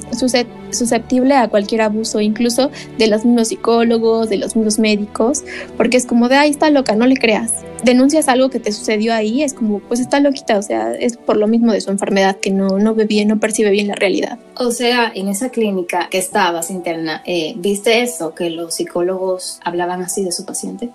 susceptible 0.71 1.35
a 1.35 1.47
cualquier 1.47 1.81
abuso, 1.81 2.19
incluso 2.19 2.69
de 2.97 3.07
los 3.07 3.23
mismos 3.23 3.47
psicólogos, 3.47 4.29
de 4.29 4.37
los 4.37 4.57
mismos 4.57 4.77
médicos, 4.77 5.43
porque 5.77 5.95
es 5.95 6.05
como 6.05 6.27
de, 6.27 6.35
ahí 6.35 6.49
está 6.49 6.69
loca, 6.69 6.95
no 6.95 7.07
le 7.07 7.15
creas. 7.15 7.53
Denuncias 7.83 8.27
algo 8.27 8.49
que 8.49 8.59
te 8.59 8.73
sucedió 8.73 9.13
ahí, 9.13 9.43
es 9.43 9.53
como, 9.53 9.79
pues 9.79 10.01
está 10.01 10.19
loquita, 10.19 10.57
o 10.57 10.61
sea, 10.61 10.93
es 10.93 11.15
por 11.15 11.37
lo 11.37 11.47
mismo 11.47 11.71
de 11.71 11.79
su 11.79 11.91
enfermedad 11.91 12.35
que 12.37 12.51
no, 12.51 12.79
no 12.79 12.93
ve 12.93 13.05
bien, 13.05 13.29
no 13.29 13.39
percibe 13.39 13.69
bien 13.69 13.87
la 13.87 13.95
realidad. 13.95 14.39
O 14.55 14.71
sea, 14.71 15.11
en 15.15 15.29
esa 15.29 15.49
clínica 15.49 16.09
que 16.09 16.17
estabas 16.17 16.71
interna, 16.71 17.21
eh, 17.25 17.53
¿viste 17.55 18.01
eso, 18.01 18.35
que 18.35 18.49
los 18.49 18.73
psicólogos 18.75 19.59
hablaban 19.63 20.01
así 20.01 20.23
de 20.23 20.31
su 20.31 20.43
paciente? 20.43 20.89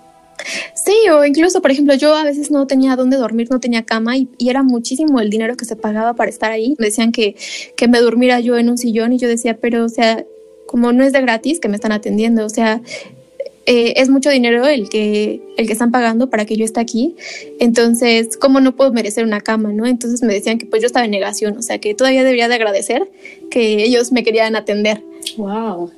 Sí, 0.73 0.93
o 1.09 1.25
incluso, 1.25 1.61
por 1.61 1.71
ejemplo, 1.71 1.93
yo 1.95 2.15
a 2.15 2.23
veces 2.23 2.51
no 2.51 2.67
tenía 2.67 2.95
dónde 2.95 3.17
dormir, 3.17 3.47
no 3.49 3.59
tenía 3.59 3.83
cama 3.83 4.17
y, 4.17 4.27
era 4.39 4.63
muchísimo 4.63 5.19
el 5.19 5.29
dinero 5.29 5.55
que 5.55 5.65
se 5.65 5.75
pagaba 5.75 6.13
para 6.13 6.29
estar 6.29 6.51
ahí. 6.51 6.75
Me 6.77 6.87
decían 6.87 7.11
que, 7.11 7.35
que 7.75 7.87
me 7.87 7.99
durmiera 7.99 8.39
yo 8.39 8.57
en 8.57 8.69
un 8.69 8.77
sillón 8.77 9.13
y 9.13 9.17
yo 9.17 9.27
decía, 9.27 9.57
pero, 9.59 9.85
o 9.85 9.89
sea, 9.89 10.25
como 10.67 10.91
no 10.91 11.03
es 11.03 11.13
de 11.13 11.21
gratis 11.21 11.59
que 11.59 11.69
me 11.69 11.75
están 11.75 11.91
atendiendo, 11.91 12.45
o 12.45 12.49
sea, 12.49 12.81
eh, 13.65 13.93
es 13.95 14.09
mucho 14.09 14.29
dinero 14.29 14.65
el 14.67 14.89
que, 14.89 15.41
el 15.55 15.67
que 15.67 15.73
están 15.73 15.91
pagando 15.91 16.29
para 16.29 16.45
que 16.45 16.57
yo 16.57 16.65
esté 16.65 16.81
aquí. 16.81 17.15
Entonces, 17.59 18.35
¿cómo 18.37 18.59
no 18.59 18.75
puedo 18.75 18.91
merecer 18.91 19.23
una 19.23 19.39
cama, 19.39 19.71
no? 19.71 19.85
Entonces 19.85 20.21
me 20.21 20.33
decían 20.33 20.57
que 20.57 20.65
pues 20.65 20.81
yo 20.81 20.87
estaba 20.87 21.05
en 21.05 21.11
negación, 21.11 21.57
o 21.57 21.61
sea, 21.61 21.79
que 21.79 21.93
todavía 21.93 22.23
debería 22.23 22.49
de 22.49 22.55
agradecer 22.55 23.09
que 23.49 23.83
ellos 23.83 24.11
me 24.11 24.23
querían 24.23 24.55
atender. 24.55 25.01
Wow. 25.37 25.91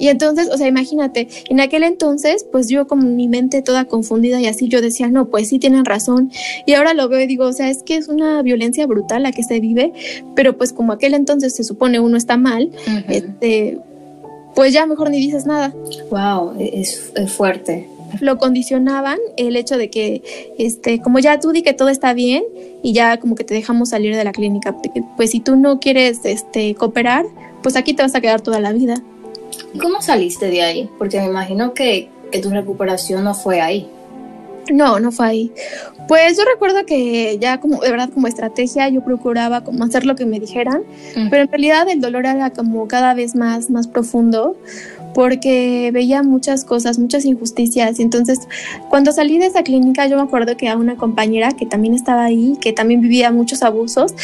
Y 0.00 0.08
entonces, 0.08 0.48
o 0.50 0.56
sea, 0.56 0.66
imagínate, 0.66 1.28
en 1.48 1.60
aquel 1.60 1.84
entonces, 1.84 2.44
pues 2.50 2.68
yo 2.68 2.88
con 2.88 3.14
mi 3.14 3.28
mente 3.28 3.62
toda 3.62 3.84
confundida 3.84 4.40
y 4.40 4.46
así, 4.46 4.66
yo 4.66 4.80
decía, 4.80 5.08
no, 5.08 5.26
pues 5.26 5.48
sí 5.48 5.58
tienen 5.58 5.84
razón. 5.84 6.32
Y 6.66 6.72
ahora 6.72 6.94
lo 6.94 7.08
veo 7.08 7.20
y 7.20 7.26
digo, 7.26 7.44
o 7.44 7.52
sea, 7.52 7.68
es 7.68 7.82
que 7.82 7.96
es 7.96 8.08
una 8.08 8.42
violencia 8.42 8.86
brutal 8.86 9.22
la 9.22 9.32
que 9.32 9.42
se 9.42 9.60
vive, 9.60 9.92
pero 10.34 10.56
pues 10.56 10.72
como 10.72 10.92
aquel 10.92 11.14
entonces 11.14 11.54
se 11.54 11.64
supone 11.64 12.00
uno 12.00 12.16
está 12.16 12.38
mal, 12.38 12.70
este, 13.08 13.78
pues 14.54 14.72
ya 14.72 14.86
mejor 14.86 15.10
ni 15.10 15.18
dices 15.18 15.44
nada. 15.44 15.74
Wow, 16.10 16.54
es, 16.58 17.12
es 17.14 17.30
fuerte 17.30 17.86
lo 18.20 18.38
condicionaban 18.38 19.18
el 19.36 19.54
hecho 19.54 19.78
de 19.78 19.88
que, 19.88 20.22
este, 20.58 21.00
como 21.00 21.20
ya 21.20 21.38
tú 21.38 21.52
di 21.52 21.62
que 21.62 21.74
todo 21.74 21.88
está 21.88 22.12
bien 22.12 22.42
y 22.82 22.92
ya 22.92 23.18
como 23.18 23.36
que 23.36 23.44
te 23.44 23.54
dejamos 23.54 23.90
salir 23.90 24.16
de 24.16 24.24
la 24.24 24.32
clínica, 24.32 24.76
pues 25.16 25.30
si 25.30 25.38
tú 25.38 25.54
no 25.54 25.78
quieres, 25.78 26.20
este, 26.24 26.74
cooperar, 26.74 27.26
pues 27.62 27.76
aquí 27.76 27.94
te 27.94 28.02
vas 28.02 28.14
a 28.14 28.20
quedar 28.20 28.40
toda 28.40 28.58
la 28.60 28.72
vida. 28.72 29.02
¿Cómo 29.80 30.00
saliste 30.02 30.46
de 30.46 30.62
ahí? 30.62 30.90
Porque 30.98 31.20
me 31.20 31.26
imagino 31.26 31.74
que, 31.74 32.08
tu 32.42 32.50
recuperación 32.50 33.24
no 33.24 33.34
fue 33.34 33.60
ahí. 33.60 33.88
No, 34.70 35.00
no 35.00 35.10
fue 35.10 35.26
ahí. 35.26 35.52
Pues 36.06 36.36
yo 36.36 36.44
recuerdo 36.44 36.86
que 36.86 37.38
ya 37.40 37.58
como 37.58 37.80
de 37.80 37.90
verdad 37.90 38.10
como 38.12 38.28
estrategia 38.28 38.88
yo 38.88 39.04
procuraba 39.04 39.64
como 39.64 39.84
hacer 39.84 40.06
lo 40.06 40.14
que 40.14 40.26
me 40.26 40.38
dijeran, 40.38 40.82
pero 41.28 41.42
en 41.42 41.48
realidad 41.48 41.88
el 41.88 42.00
dolor 42.00 42.26
era 42.26 42.50
como 42.50 42.86
cada 42.86 43.14
vez 43.14 43.34
más 43.34 43.68
más 43.70 43.88
profundo 43.88 44.56
porque 45.14 45.90
veía 45.92 46.22
muchas 46.22 46.64
cosas, 46.64 46.98
muchas 46.98 47.24
injusticias. 47.24 47.98
Y 47.98 48.02
entonces, 48.02 48.40
cuando 48.88 49.12
salí 49.12 49.38
de 49.38 49.46
esa 49.46 49.62
clínica, 49.62 50.06
yo 50.06 50.16
me 50.16 50.22
acuerdo 50.22 50.56
que 50.56 50.68
a 50.68 50.76
una 50.76 50.96
compañera 50.96 51.52
que 51.52 51.66
también 51.66 51.94
estaba 51.94 52.24
ahí, 52.24 52.56
que 52.60 52.72
también 52.72 53.00
vivía 53.00 53.30
muchos 53.30 53.62
abusos, 53.62 54.14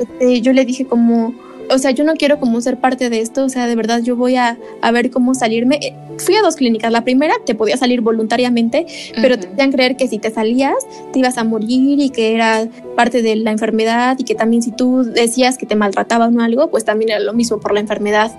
este, 0.00 0.40
yo 0.40 0.52
le 0.52 0.64
dije 0.64 0.86
como, 0.86 1.34
o 1.70 1.78
sea, 1.78 1.90
yo 1.90 2.04
no 2.04 2.14
quiero 2.14 2.38
como 2.38 2.60
ser 2.60 2.78
parte 2.78 3.10
de 3.10 3.20
esto, 3.20 3.44
o 3.44 3.48
sea, 3.48 3.66
de 3.66 3.76
verdad 3.76 4.02
yo 4.02 4.16
voy 4.16 4.36
a, 4.36 4.58
a 4.82 4.90
ver 4.90 5.10
cómo 5.10 5.34
salirme. 5.34 5.78
Eh, 5.82 5.94
fui 6.18 6.34
a 6.34 6.42
dos 6.42 6.56
clínicas, 6.56 6.90
la 6.90 7.04
primera 7.04 7.34
te 7.44 7.54
podía 7.54 7.76
salir 7.76 8.00
voluntariamente, 8.00 8.86
pero 9.20 9.38
te 9.38 9.48
hacían 9.48 9.72
creer 9.72 9.96
que 9.96 10.08
si 10.08 10.18
te 10.18 10.30
salías 10.30 10.74
te 11.12 11.18
ibas 11.18 11.36
a 11.38 11.44
morir 11.44 12.00
y 12.00 12.10
que 12.10 12.34
era 12.34 12.66
parte 12.94 13.22
de 13.22 13.36
la 13.36 13.50
enfermedad 13.50 14.16
y 14.18 14.24
que 14.24 14.34
también 14.34 14.62
si 14.62 14.72
tú 14.72 15.04
decías 15.04 15.58
que 15.58 15.66
te 15.66 15.76
maltrataban 15.76 16.38
o 16.38 16.42
algo, 16.42 16.70
pues 16.70 16.84
también 16.84 17.10
era 17.10 17.20
lo 17.20 17.34
mismo 17.34 17.60
por 17.60 17.74
la 17.74 17.80
enfermedad. 17.80 18.32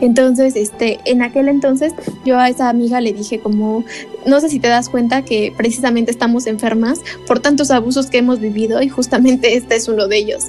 Entonces, 0.00 0.56
este, 0.56 0.98
en 1.04 1.22
aquel 1.22 1.48
entonces 1.48 1.92
yo 2.24 2.38
a 2.38 2.48
esa 2.48 2.68
amiga 2.68 3.00
le 3.00 3.12
dije 3.12 3.40
como, 3.40 3.84
no 4.26 4.40
sé 4.40 4.48
si 4.48 4.58
te 4.58 4.68
das 4.68 4.88
cuenta 4.88 5.22
que 5.22 5.52
precisamente 5.56 6.10
estamos 6.10 6.46
enfermas 6.46 7.00
por 7.26 7.40
tantos 7.40 7.70
abusos 7.70 8.08
que 8.08 8.18
hemos 8.18 8.40
vivido 8.40 8.82
y 8.82 8.88
justamente 8.88 9.56
este 9.56 9.76
es 9.76 9.88
uno 9.88 10.08
de 10.08 10.18
ellos. 10.18 10.46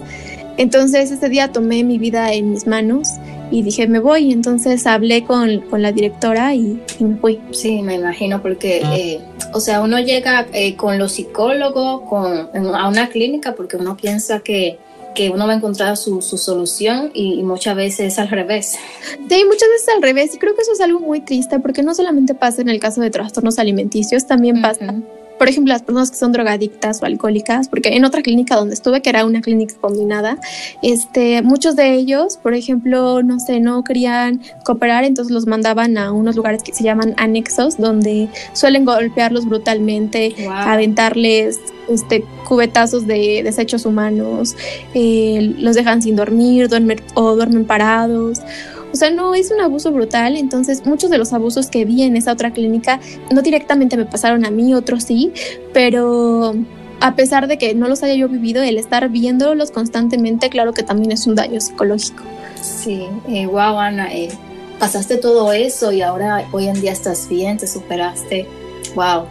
Entonces 0.57 1.11
ese 1.11 1.29
día 1.29 1.51
tomé 1.51 1.83
mi 1.83 1.97
vida 1.97 2.33
en 2.33 2.51
mis 2.51 2.67
manos 2.67 3.09
y 3.51 3.63
dije, 3.63 3.87
me 3.87 3.99
voy. 3.99 4.31
Entonces 4.31 4.85
hablé 4.87 5.23
con, 5.23 5.63
la 5.81 5.91
directora 5.91 6.55
y, 6.55 6.81
me 6.99 7.15
fui. 7.17 7.39
Sí, 7.51 7.81
me 7.81 7.95
imagino, 7.95 8.41
porque, 8.41 8.81
eh, 8.93 9.19
o 9.53 9.59
sea, 9.59 9.81
uno 9.81 9.99
llega 9.99 10.47
eh, 10.53 10.75
con 10.75 10.97
los 10.97 11.13
psicólogos 11.13 12.01
con, 12.09 12.49
a 12.75 12.87
una 12.87 13.09
clínica 13.09 13.53
porque 13.55 13.77
uno 13.77 13.97
piensa 13.97 14.39
que, 14.39 14.79
uno 15.33 15.45
va 15.45 15.53
a 15.53 15.55
encontrar 15.57 15.97
su, 15.97 16.21
solución 16.21 17.11
y, 17.13 17.43
muchas 17.43 17.75
veces 17.75 18.13
es 18.13 18.19
al 18.19 18.29
revés. 18.29 18.77
Sí, 19.29 19.43
muchas 19.45 19.69
veces 19.69 19.89
al 19.95 20.01
revés. 20.01 20.33
Y 20.33 20.37
creo 20.37 20.55
que 20.55 20.61
eso 20.61 20.71
es 20.71 20.81
algo 20.81 20.99
muy 20.99 21.21
triste 21.21 21.59
porque 21.59 21.83
no 21.83 21.93
solamente 21.93 22.33
pasa 22.33 22.61
en 22.61 22.69
el 22.69 22.79
caso 22.79 23.01
de 23.01 23.09
trastornos 23.09 23.59
alimenticios, 23.59 24.25
también 24.25 24.61
pasa 24.61 24.95
por 25.41 25.49
ejemplo, 25.49 25.73
las 25.73 25.81
personas 25.81 26.11
que 26.11 26.17
son 26.17 26.31
drogadictas 26.33 27.01
o 27.01 27.07
alcohólicas, 27.07 27.67
porque 27.67 27.95
en 27.95 28.05
otra 28.05 28.21
clínica 28.21 28.55
donde 28.55 28.75
estuve, 28.75 29.01
que 29.01 29.09
era 29.09 29.25
una 29.25 29.41
clínica 29.41 29.73
combinada, 29.81 30.37
este, 30.83 31.41
muchos 31.41 31.75
de 31.75 31.95
ellos, 31.95 32.37
por 32.37 32.53
ejemplo, 32.53 33.23
no 33.23 33.39
sé, 33.39 33.59
no 33.59 33.83
querían 33.83 34.39
cooperar, 34.63 35.03
entonces 35.03 35.33
los 35.33 35.47
mandaban 35.47 35.97
a 35.97 36.11
unos 36.11 36.35
lugares 36.35 36.61
que 36.61 36.75
se 36.75 36.83
llaman 36.83 37.15
anexos, 37.17 37.79
donde 37.79 38.29
suelen 38.53 38.85
golpearlos 38.85 39.47
brutalmente, 39.47 40.35
aventarles 40.47 41.59
este, 41.89 42.23
cubetazos 42.47 43.07
de 43.07 43.41
desechos 43.43 43.87
humanos, 43.87 44.55
eh, 44.93 45.55
los 45.57 45.75
dejan 45.75 46.03
sin 46.03 46.15
dormir, 46.15 46.69
duermen 46.69 47.01
o 47.15 47.35
duermen 47.35 47.65
parados 47.65 48.41
o 48.91 48.95
sea, 48.95 49.09
no 49.09 49.33
es 49.35 49.51
un 49.51 49.61
abuso 49.61 49.91
brutal, 49.91 50.35
entonces 50.35 50.85
muchos 50.85 51.09
de 51.09 51.17
los 51.17 51.33
abusos 51.33 51.67
que 51.67 51.85
vi 51.85 52.03
en 52.03 52.17
esa 52.17 52.33
otra 52.33 52.51
clínica 52.51 52.99
no 53.31 53.41
directamente 53.41 53.97
me 53.97 54.05
pasaron 54.05 54.45
a 54.45 54.51
mí, 54.51 54.73
otros 54.73 55.03
sí, 55.03 55.31
pero 55.73 56.55
a 56.99 57.15
pesar 57.15 57.47
de 57.47 57.57
que 57.57 57.73
no 57.73 57.87
los 57.87 58.03
haya 58.03 58.13
yo 58.13 58.29
vivido, 58.29 58.61
el 58.61 58.77
estar 58.77 59.09
viéndolos 59.09 59.71
constantemente, 59.71 60.49
claro 60.49 60.73
que 60.73 60.83
también 60.83 61.11
es 61.11 61.25
un 61.25 61.35
daño 61.35 61.59
psicológico. 61.59 62.23
Sí, 62.61 63.07
eh, 63.27 63.47
wow, 63.47 63.79
Ana, 63.79 64.13
eh, 64.13 64.29
pasaste 64.79 65.17
todo 65.17 65.51
eso 65.51 65.91
y 65.91 66.01
ahora 66.01 66.47
hoy 66.51 66.67
en 66.67 66.79
día 66.79 66.91
estás 66.91 67.27
bien, 67.27 67.57
te 67.57 67.67
superaste. 67.67 68.47
Wow, 68.95 69.25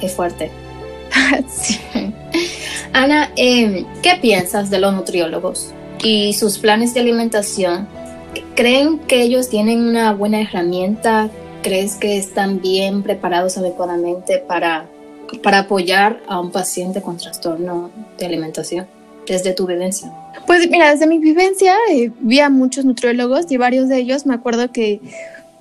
es 0.00 0.12
fuerte. 0.12 0.50
sí. 1.48 1.78
Ana, 2.92 3.30
eh, 3.36 3.84
¿qué 4.02 4.18
piensas 4.20 4.70
de 4.70 4.80
los 4.80 4.94
nutriólogos 4.94 5.72
y 6.02 6.32
sus 6.32 6.58
planes 6.58 6.94
de 6.94 7.00
alimentación 7.00 7.86
¿Creen 8.54 8.98
que 9.00 9.22
ellos 9.22 9.48
tienen 9.48 9.80
una 9.80 10.12
buena 10.12 10.40
herramienta? 10.40 11.30
¿Crees 11.62 11.96
que 11.96 12.16
están 12.16 12.60
bien 12.60 13.02
preparados 13.02 13.58
adecuadamente 13.58 14.38
para, 14.38 14.86
para 15.42 15.60
apoyar 15.60 16.20
a 16.26 16.40
un 16.40 16.50
paciente 16.50 17.02
con 17.02 17.16
trastorno 17.16 17.90
de 18.18 18.26
alimentación 18.26 18.86
desde 19.26 19.52
tu 19.52 19.66
vivencia? 19.66 20.12
Pues 20.46 20.68
mira, 20.70 20.90
desde 20.90 21.06
mi 21.06 21.18
vivencia 21.18 21.74
eh, 21.90 22.10
vi 22.20 22.40
a 22.40 22.50
muchos 22.50 22.84
nutriólogos 22.84 23.50
y 23.50 23.56
varios 23.56 23.88
de 23.88 23.98
ellos 23.98 24.26
me 24.26 24.34
acuerdo 24.34 24.72
que 24.72 25.00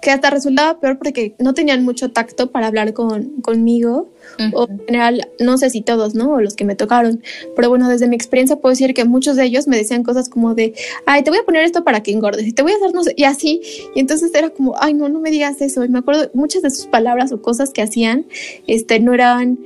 que 0.02 0.12
hasta 0.12 0.30
resultaba 0.30 0.80
peor 0.80 0.98
porque 0.98 1.36
no 1.40 1.54
tenían 1.54 1.84
mucho 1.84 2.12
tacto 2.12 2.52
para 2.52 2.68
hablar 2.68 2.94
con, 2.94 3.42
conmigo, 3.42 4.10
o 4.53 4.67
en 4.67 4.79
general, 4.86 5.29
no 5.39 5.58
sé 5.58 5.70
si 5.70 5.82
todos, 5.82 6.15
¿no? 6.15 6.34
O 6.34 6.41
los 6.41 6.56
que 6.56 6.65
me 6.65 6.75
tocaron, 6.75 7.22
pero 7.56 7.70
bueno, 7.70 7.89
desde 7.89 8.08
mi 8.08 8.15
experiencia 8.15 8.58
puedo 8.58 8.72
decir 8.72 8.94
que 8.94 9.06
muchos 9.06 9.36
de 9.36 9.46
ellos 9.46 9.67
me 9.67 9.77
decían 9.77 10.03
cosas 10.03 10.29
como 10.29 10.56
de, 10.56 10.74
ay, 11.06 11.24
te 11.24 11.29
voy 11.29 11.39
a 11.39 11.44
poner 11.44 11.63
esto 11.63 11.84
para 11.84 12.01
que 12.03 12.12
engordes, 12.12 12.48
y 12.48 12.53
te 12.53 12.62
voy 12.62 12.72
a 12.72 12.75
hacer 12.75 12.94
no 12.94 13.03
sé, 13.03 13.13
y 13.15 13.24
así, 13.24 13.62
y 13.96 14.00
entonces 14.00 14.34
era 14.34 14.50
como, 14.50 14.75
ay, 14.79 14.94
no, 14.94 15.10
no 15.10 15.20
me 15.20 15.32
digas 15.32 15.62
eso, 15.62 15.84
y 15.84 15.89
me 15.89 16.00
acuerdo 16.00 16.29
muchas 16.34 16.62
de 16.62 16.70
sus 16.70 16.88
palabras 16.88 17.32
o 17.32 17.41
cosas 17.41 17.72
que 17.72 17.82
hacían, 17.82 18.25
este, 18.67 19.00
no 19.00 19.13
eran 19.13 19.60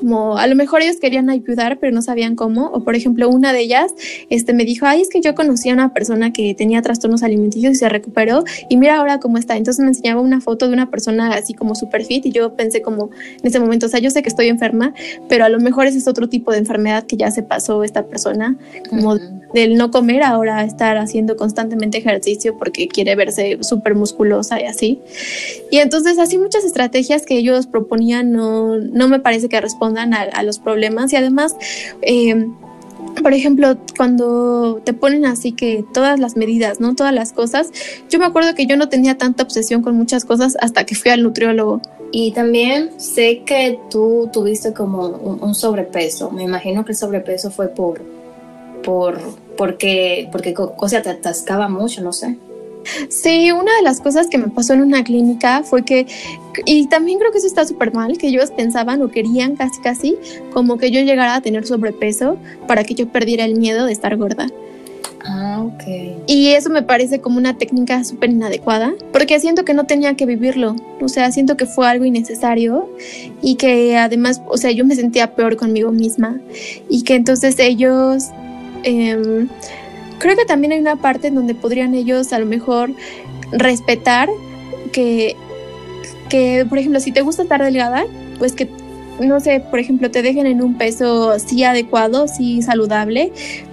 como 0.00 0.38
a 0.38 0.46
lo 0.46 0.56
mejor 0.56 0.82
ellos 0.82 0.96
querían 0.96 1.30
ayudar, 1.30 1.78
pero 1.78 1.94
no 1.94 2.02
sabían 2.02 2.34
cómo. 2.34 2.66
O 2.68 2.82
por 2.82 2.96
ejemplo, 2.96 3.28
una 3.28 3.52
de 3.52 3.60
ellas 3.60 3.94
este, 4.30 4.54
me 4.54 4.64
dijo, 4.64 4.86
ay, 4.86 5.02
es 5.02 5.08
que 5.08 5.20
yo 5.20 5.34
conocí 5.34 5.68
a 5.68 5.74
una 5.74 5.92
persona 5.92 6.32
que 6.32 6.54
tenía 6.54 6.82
trastornos 6.82 7.22
alimenticios 7.22 7.72
y 7.72 7.76
se 7.76 7.88
recuperó 7.88 8.44
y 8.68 8.76
mira 8.76 8.96
ahora 8.96 9.20
cómo 9.20 9.38
está. 9.38 9.56
Entonces 9.56 9.82
me 9.82 9.88
enseñaba 9.88 10.20
una 10.20 10.40
foto 10.40 10.66
de 10.66 10.72
una 10.72 10.90
persona 10.90 11.34
así 11.34 11.54
como 11.54 11.74
super 11.74 12.04
fit 12.04 12.26
y 12.26 12.32
yo 12.32 12.54
pensé 12.56 12.82
como 12.82 13.10
en 13.40 13.46
ese 13.46 13.60
momento, 13.60 13.86
o 13.86 13.88
sea, 13.88 14.00
yo 14.00 14.10
sé 14.10 14.22
que 14.22 14.28
estoy 14.28 14.48
enferma, 14.48 14.94
pero 15.28 15.44
a 15.44 15.48
lo 15.48 15.60
mejor 15.60 15.86
ese 15.86 15.98
es 15.98 16.08
otro 16.08 16.28
tipo 16.28 16.50
de 16.52 16.58
enfermedad 16.58 17.04
que 17.04 17.16
ya 17.16 17.30
se 17.30 17.42
pasó 17.42 17.84
esta 17.84 18.06
persona, 18.06 18.56
como 18.88 19.16
del 19.52 19.76
no 19.76 19.90
comer, 19.90 20.22
ahora 20.22 20.64
estar 20.64 20.96
haciendo 20.96 21.36
constantemente 21.36 21.98
ejercicio 21.98 22.56
porque 22.58 22.88
quiere 22.88 23.14
verse 23.16 23.58
súper 23.62 23.94
musculosa 23.94 24.60
y 24.60 24.64
así. 24.64 25.00
Y 25.70 25.78
entonces 25.78 26.18
así 26.18 26.38
muchas 26.38 26.64
estrategias 26.64 27.26
que 27.26 27.36
ellos 27.36 27.66
proponían 27.66 28.32
no, 28.32 28.76
no 28.76 29.08
me 29.08 29.20
parece 29.20 29.48
que 29.48 29.60
respondan 29.60 30.14
a, 30.14 30.42
los 30.42 30.58
problemas 30.58 31.12
y 31.12 31.16
además... 31.16 31.56
Eh, 32.02 32.48
por 33.22 33.34
ejemplo, 33.34 33.76
cuando 33.96 34.80
te 34.84 34.92
ponen 34.92 35.26
así 35.26 35.52
que 35.52 35.84
todas 35.92 36.20
las 36.20 36.36
medidas, 36.36 36.80
¿no? 36.80 36.94
Todas 36.94 37.12
las 37.12 37.32
cosas. 37.32 37.70
Yo 38.08 38.18
me 38.18 38.24
acuerdo 38.24 38.54
que 38.54 38.66
yo 38.66 38.76
no 38.76 38.88
tenía 38.88 39.18
tanta 39.18 39.42
obsesión 39.42 39.82
con 39.82 39.96
muchas 39.96 40.24
cosas 40.24 40.56
hasta 40.60 40.84
que 40.84 40.94
fui 40.94 41.10
al 41.10 41.22
nutriólogo. 41.22 41.80
Y 42.12 42.30
también 42.32 42.90
sé 43.00 43.42
que 43.44 43.78
tú 43.90 44.30
tuviste 44.32 44.72
como 44.72 45.08
un 45.08 45.54
sobrepeso. 45.54 46.30
Me 46.30 46.44
imagino 46.44 46.84
que 46.84 46.92
el 46.92 46.98
sobrepeso 46.98 47.50
fue 47.50 47.68
por 47.68 48.00
por, 48.82 49.20
porque, 49.56 50.28
porque 50.32 50.54
o 50.56 50.88
sea, 50.88 51.02
te 51.02 51.10
atascaba 51.10 51.68
mucho, 51.68 52.02
no 52.02 52.12
sé. 52.12 52.36
Sí, 53.08 53.52
una 53.52 53.76
de 53.76 53.82
las 53.82 54.00
cosas 54.00 54.28
que 54.28 54.38
me 54.38 54.48
pasó 54.48 54.72
en 54.72 54.82
una 54.82 55.04
clínica 55.04 55.62
fue 55.62 55.84
que, 55.84 56.06
y 56.64 56.86
también 56.86 57.18
creo 57.18 57.30
que 57.30 57.38
eso 57.38 57.46
está 57.46 57.66
súper 57.66 57.92
mal, 57.92 58.16
que 58.18 58.28
ellos 58.28 58.50
pensaban 58.50 59.02
o 59.02 59.10
querían 59.10 59.56
casi 59.56 59.80
casi 59.80 60.16
como 60.52 60.78
que 60.78 60.90
yo 60.90 61.00
llegara 61.00 61.34
a 61.34 61.40
tener 61.40 61.66
sobrepeso 61.66 62.38
para 62.66 62.84
que 62.84 62.94
yo 62.94 63.08
perdiera 63.08 63.44
el 63.44 63.56
miedo 63.56 63.86
de 63.86 63.92
estar 63.92 64.16
gorda. 64.16 64.46
Ah, 65.22 65.62
ok. 65.62 66.24
Y 66.26 66.52
eso 66.52 66.70
me 66.70 66.82
parece 66.82 67.20
como 67.20 67.36
una 67.36 67.58
técnica 67.58 68.02
súper 68.04 68.30
inadecuada, 68.30 68.94
porque 69.12 69.38
siento 69.38 69.64
que 69.64 69.74
no 69.74 69.84
tenía 69.84 70.14
que 70.14 70.24
vivirlo, 70.24 70.76
o 71.00 71.08
sea, 71.08 71.30
siento 71.30 71.56
que 71.58 71.66
fue 71.66 71.86
algo 71.86 72.06
innecesario 72.06 72.88
y 73.42 73.56
que 73.56 73.98
además, 73.98 74.40
o 74.48 74.56
sea, 74.56 74.70
yo 74.70 74.86
me 74.86 74.94
sentía 74.94 75.34
peor 75.34 75.56
conmigo 75.56 75.92
misma 75.92 76.40
y 76.88 77.02
que 77.02 77.16
entonces 77.16 77.58
ellos 77.58 78.30
Em, 78.82 79.48
creo 80.18 80.36
que 80.36 80.44
también 80.44 80.72
hay 80.72 80.80
una 80.80 80.96
parte 80.96 81.28
en 81.28 81.34
donde 81.34 81.54
podrían 81.54 81.94
ellos 81.94 82.32
a 82.32 82.38
lo 82.38 82.46
mejor 82.46 82.92
respetar 83.52 84.28
que, 84.92 85.36
que, 86.28 86.66
por 86.68 86.78
ejemplo, 86.78 87.00
si 87.00 87.12
te 87.12 87.22
gusta 87.22 87.42
estar 87.42 87.62
delgada, 87.62 88.04
pues 88.38 88.52
que, 88.52 88.68
no 89.20 89.40
sé, 89.40 89.60
por 89.60 89.78
ejemplo, 89.78 90.10
te 90.10 90.22
dejen 90.22 90.46
en 90.46 90.62
un 90.62 90.78
peso 90.78 91.38
sí 91.38 91.64
adecuado, 91.64 92.28
sí 92.28 92.62
saludable, 92.62 93.32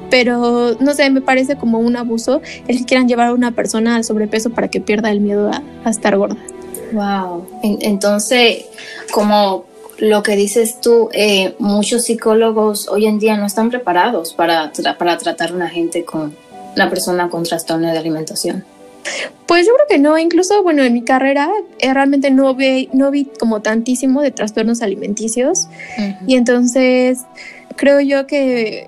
pero 0.10 0.76
no 0.80 0.94
sé, 0.94 1.10
me 1.10 1.22
parece 1.22 1.58
como 1.58 1.80
un 1.80 1.96
abuso 1.98 2.42
el 2.68 2.80
que 2.80 2.86
quieran 2.86 3.08
llevar 3.08 3.28
a 3.28 3.34
una 3.34 3.52
persona 3.52 3.96
al 3.96 4.04
sobrepeso 4.04 4.50
para 4.50 4.70
que 4.70 4.80
pierda 4.80 5.12
el 5.12 5.20
miedo 5.20 5.52
a, 5.52 5.62
a 5.84 5.90
estar 5.90 6.18
gorda. 6.18 6.38
Wow. 6.94 7.46
Entonces, 7.64 8.66
como 9.12 9.66
lo 9.98 10.24
que 10.24 10.36
dices 10.36 10.80
tú, 10.82 11.10
eh, 11.14 11.56
muchos 11.60 12.04
psicólogos 12.04 12.88
hoy 12.88 13.06
en 13.06 13.20
día 13.20 13.38
no 13.38 13.46
están 13.46 13.70
preparados 13.70 14.34
para, 14.34 14.72
para 14.98 15.18
tratar 15.18 15.52
a 15.52 15.54
una 15.54 15.70
gente 15.70 16.06
con 16.06 16.36
una 16.76 16.90
persona 16.90 17.30
con 17.30 17.44
trastorno 17.44 17.92
de 17.92 17.98
alimentación. 17.98 18.64
Pues 19.48 19.66
yo 19.66 19.74
creo 19.74 19.88
que 19.90 20.00
no, 20.00 20.18
incluso 20.18 20.62
bueno, 20.64 20.84
en 20.84 20.94
mi 20.94 21.02
carrera 21.02 21.50
eh, 21.80 21.94
realmente 21.94 22.30
no 22.30 22.54
vi, 22.54 22.90
no 22.94 23.10
vi 23.10 23.26
como 23.40 23.62
tantísimo 23.62 24.22
de 24.22 24.32
trastornos 24.32 24.82
alimenticios 24.82 25.68
y 26.28 26.36
entonces 26.36 27.20
creo 27.78 28.02
yo 28.02 28.28
que, 28.28 28.88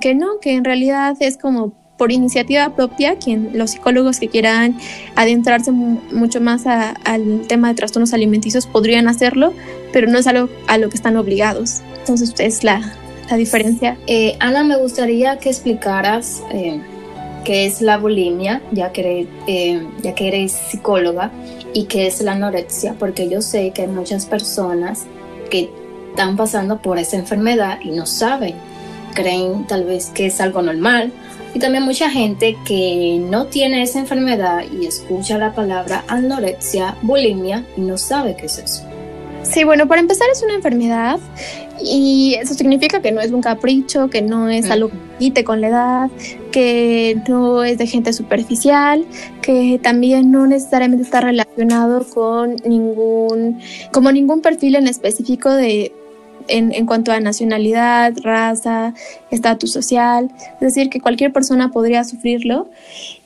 que 0.00 0.14
no, 0.14 0.40
que 0.40 0.54
en 0.54 0.64
realidad 0.64 1.16
es 1.20 1.36
como 1.36 1.72
por 2.00 2.12
iniciativa 2.12 2.70
propia, 2.70 3.16
quien 3.16 3.50
los 3.52 3.72
psicólogos 3.72 4.20
que 4.20 4.28
quieran 4.28 4.78
adentrarse 5.16 5.70
mucho 5.70 6.40
más 6.40 6.64
al 6.66 7.42
tema 7.46 7.68
de 7.68 7.74
trastornos 7.74 8.14
alimenticios 8.14 8.66
podrían 8.66 9.06
hacerlo, 9.06 9.52
pero 9.92 10.08
no 10.08 10.16
es 10.16 10.26
algo 10.26 10.48
a 10.66 10.78
lo 10.78 10.88
que 10.88 10.96
están 10.96 11.18
obligados. 11.18 11.82
Entonces 11.98 12.32
es 12.38 12.64
la, 12.64 12.80
la 13.28 13.36
diferencia. 13.36 13.98
Eh, 14.06 14.34
Ana, 14.40 14.64
me 14.64 14.78
gustaría 14.78 15.38
que 15.40 15.50
explicaras 15.50 16.42
eh, 16.50 16.80
qué 17.44 17.66
es 17.66 17.82
la 17.82 17.98
bulimia, 17.98 18.62
ya 18.72 18.92
que, 18.92 19.00
eres, 19.02 19.26
eh, 19.46 19.86
ya 20.02 20.14
que 20.14 20.28
eres 20.28 20.52
psicóloga, 20.52 21.30
y 21.74 21.84
qué 21.84 22.06
es 22.06 22.22
la 22.22 22.32
anorexia, 22.32 22.94
porque 22.98 23.28
yo 23.28 23.42
sé 23.42 23.72
que 23.72 23.82
hay 23.82 23.88
muchas 23.88 24.24
personas 24.24 25.04
que 25.50 25.68
están 26.08 26.38
pasando 26.38 26.80
por 26.80 26.98
esa 26.98 27.18
enfermedad 27.18 27.78
y 27.84 27.90
no 27.90 28.06
saben, 28.06 28.54
creen 29.12 29.66
tal 29.66 29.84
vez 29.84 30.06
que 30.06 30.24
es 30.24 30.40
algo 30.40 30.62
normal 30.62 31.12
y 31.54 31.58
también 31.58 31.84
mucha 31.84 32.10
gente 32.10 32.56
que 32.64 33.18
no 33.28 33.46
tiene 33.46 33.82
esa 33.82 34.00
enfermedad 34.00 34.62
y 34.70 34.86
escucha 34.86 35.38
la 35.38 35.52
palabra 35.52 36.04
anorexia, 36.08 36.96
bulimia 37.02 37.64
y 37.76 37.80
no 37.80 37.96
sabe 37.96 38.36
qué 38.36 38.46
es 38.46 38.58
eso. 38.58 38.84
Sí, 39.42 39.64
bueno, 39.64 39.88
para 39.88 40.00
empezar 40.00 40.28
es 40.30 40.42
una 40.42 40.54
enfermedad 40.54 41.18
y 41.82 42.36
eso 42.38 42.54
significa 42.54 43.00
que 43.00 43.10
no 43.10 43.20
es 43.20 43.30
un 43.30 43.40
capricho, 43.40 44.10
que 44.10 44.20
no 44.20 44.48
es 44.48 44.70
algo 44.70 44.90
que 44.90 44.96
quite 45.18 45.44
con 45.44 45.60
la 45.60 45.68
edad, 45.68 46.10
que 46.52 47.16
no 47.26 47.64
es 47.64 47.78
de 47.78 47.86
gente 47.86 48.12
superficial, 48.12 49.04
que 49.40 49.80
también 49.82 50.30
no 50.30 50.46
necesariamente 50.46 51.04
está 51.04 51.20
relacionado 51.20 52.06
con 52.08 52.56
ningún, 52.66 53.60
como 53.92 54.12
ningún 54.12 54.42
perfil 54.42 54.76
en 54.76 54.86
específico 54.86 55.50
de, 55.50 55.92
en, 56.50 56.86
cuanto 56.86 57.12
a 57.12 57.20
nacionalidad, 57.20 58.14
raza, 58.22 58.94
estatus 59.30 59.72
social, 59.72 60.30
es 60.54 60.60
decir, 60.60 60.90
que 60.90 61.00
cualquier 61.00 61.32
persona 61.32 61.70
podría 61.70 62.04
sufrirlo. 62.04 62.68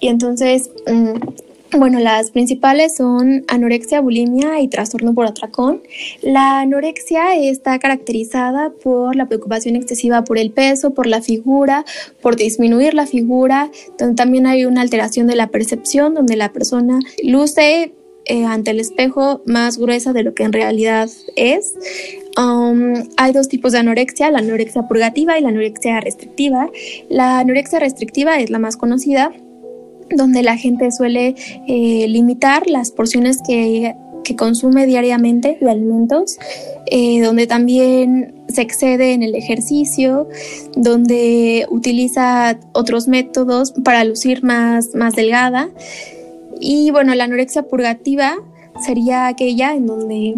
Y 0.00 0.08
entonces, 0.08 0.70
mm, 0.86 1.78
bueno, 1.78 1.98
las 1.98 2.30
principales 2.30 2.96
son 2.96 3.44
anorexia, 3.48 4.00
bulimia 4.00 4.60
y 4.60 4.68
trastorno 4.68 5.12
por 5.12 5.26
atracón. 5.26 5.82
La 6.22 6.60
anorexia 6.60 7.34
está 7.36 7.78
caracterizada 7.78 8.70
por 8.70 9.16
la 9.16 9.26
preocupación 9.26 9.74
excesiva 9.74 10.22
por 10.22 10.38
el 10.38 10.52
peso, 10.52 10.94
por 10.94 11.06
la 11.06 11.20
figura, 11.20 11.84
por 12.22 12.36
disminuir 12.36 12.94
la 12.94 13.06
figura, 13.06 13.70
donde 13.98 14.14
también 14.14 14.46
hay 14.46 14.66
una 14.66 14.82
alteración 14.82 15.26
de 15.26 15.36
la 15.36 15.48
percepción, 15.48 16.14
donde 16.14 16.36
la 16.36 16.52
persona 16.52 17.00
luce 17.24 17.92
eh, 18.26 18.44
ante 18.44 18.70
el 18.70 18.80
espejo 18.80 19.42
más 19.46 19.78
gruesa 19.78 20.12
de 20.12 20.22
lo 20.22 20.34
que 20.34 20.44
en 20.44 20.52
realidad 20.52 21.10
es. 21.36 21.74
Um, 22.36 22.94
hay 23.16 23.32
dos 23.32 23.48
tipos 23.48 23.72
de 23.72 23.78
anorexia, 23.78 24.30
la 24.30 24.38
anorexia 24.38 24.88
purgativa 24.88 25.38
y 25.38 25.42
la 25.42 25.50
anorexia 25.50 26.00
restrictiva. 26.00 26.70
La 27.08 27.40
anorexia 27.40 27.78
restrictiva 27.78 28.38
es 28.40 28.50
la 28.50 28.58
más 28.58 28.76
conocida, 28.76 29.32
donde 30.10 30.42
la 30.42 30.56
gente 30.56 30.90
suele 30.90 31.34
eh, 31.68 32.06
limitar 32.08 32.68
las 32.68 32.90
porciones 32.90 33.38
que, 33.46 33.94
consume 34.38 34.86
diariamente 34.86 35.58
de 35.60 35.70
alimentos, 35.70 36.38
eh, 36.86 37.20
donde 37.20 37.46
también 37.46 38.34
se 38.48 38.62
excede 38.62 39.12
en 39.12 39.22
el 39.22 39.34
ejercicio, 39.34 40.28
donde 40.76 41.66
utiliza 41.68 42.58
otros 42.72 43.06
métodos 43.06 43.72
para 43.84 44.02
lucir 44.02 44.42
más, 44.42 44.94
más 44.94 45.14
delgada. 45.14 45.68
Y 46.60 46.90
bueno, 46.90 47.14
la 47.14 47.24
anorexia 47.24 47.62
purgativa 47.64 48.36
sería 48.84 49.26
aquella 49.28 49.74
en 49.74 49.86
donde 49.86 50.34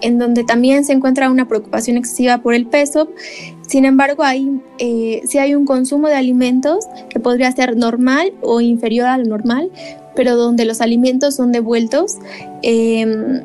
en 0.00 0.18
donde 0.18 0.44
también 0.44 0.84
se 0.84 0.92
encuentra 0.92 1.30
una 1.30 1.48
preocupación 1.48 1.96
excesiva 1.96 2.38
por 2.38 2.54
el 2.54 2.66
peso. 2.66 3.08
Sin 3.62 3.84
embargo, 3.84 4.22
hay, 4.22 4.60
eh, 4.78 5.22
hay 5.38 5.54
un 5.54 5.64
consumo 5.64 6.08
de 6.08 6.14
alimentos 6.14 6.86
que 7.08 7.20
podría 7.20 7.50
ser 7.52 7.76
normal 7.76 8.32
o 8.42 8.60
inferior 8.60 9.06
a 9.06 9.18
lo 9.18 9.24
normal, 9.24 9.70
pero 10.14 10.36
donde 10.36 10.64
los 10.64 10.80
alimentos 10.80 11.36
son 11.36 11.52
devueltos 11.52 12.16
em, 12.62 13.42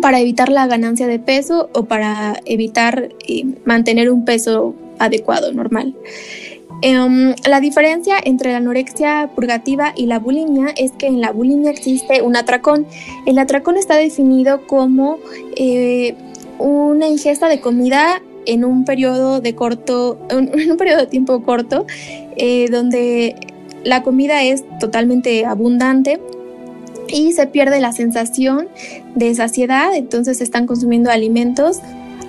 para 0.00 0.20
evitar 0.20 0.48
la 0.48 0.66
ganancia 0.66 1.06
de 1.06 1.18
peso 1.18 1.70
o 1.72 1.84
para 1.84 2.40
evitar 2.44 3.10
eh, 3.26 3.44
mantener 3.64 4.10
un 4.10 4.24
peso 4.24 4.74
adecuado, 4.98 5.52
normal. 5.52 5.94
Em, 6.82 7.34
la 7.48 7.60
diferencia 7.60 8.16
entre 8.22 8.52
la 8.52 8.58
anorexia 8.58 9.30
purgativa 9.34 9.92
y 9.96 10.06
la 10.06 10.18
bulimia 10.18 10.68
es 10.76 10.92
que 10.92 11.06
en 11.06 11.20
la 11.20 11.32
bulimia 11.32 11.70
existe 11.70 12.22
un 12.22 12.36
atracón. 12.36 12.86
El 13.24 13.38
atracón 13.38 13.76
está 13.76 13.96
definido 13.96 14.66
como 14.66 15.18
eh, 15.56 16.14
una 16.58 17.08
ingesta 17.08 17.48
de 17.48 17.60
comida 17.60 18.20
en 18.44 18.64
un 18.64 18.84
periodo 18.84 19.40
de 19.40 19.54
corto, 19.54 20.18
en 20.28 20.70
un 20.70 20.76
periodo 20.76 21.00
de 21.00 21.06
tiempo 21.06 21.42
corto, 21.42 21.86
eh, 22.36 22.68
donde 22.70 23.36
la 23.84 24.02
comida 24.02 24.42
es 24.42 24.64
totalmente 24.78 25.46
abundante 25.46 26.20
y 27.08 27.32
se 27.32 27.46
pierde 27.46 27.80
la 27.80 27.92
sensación 27.92 28.68
de 29.14 29.34
saciedad, 29.34 29.94
entonces 29.94 30.40
están 30.40 30.66
consumiendo 30.66 31.10
alimentos 31.10 31.80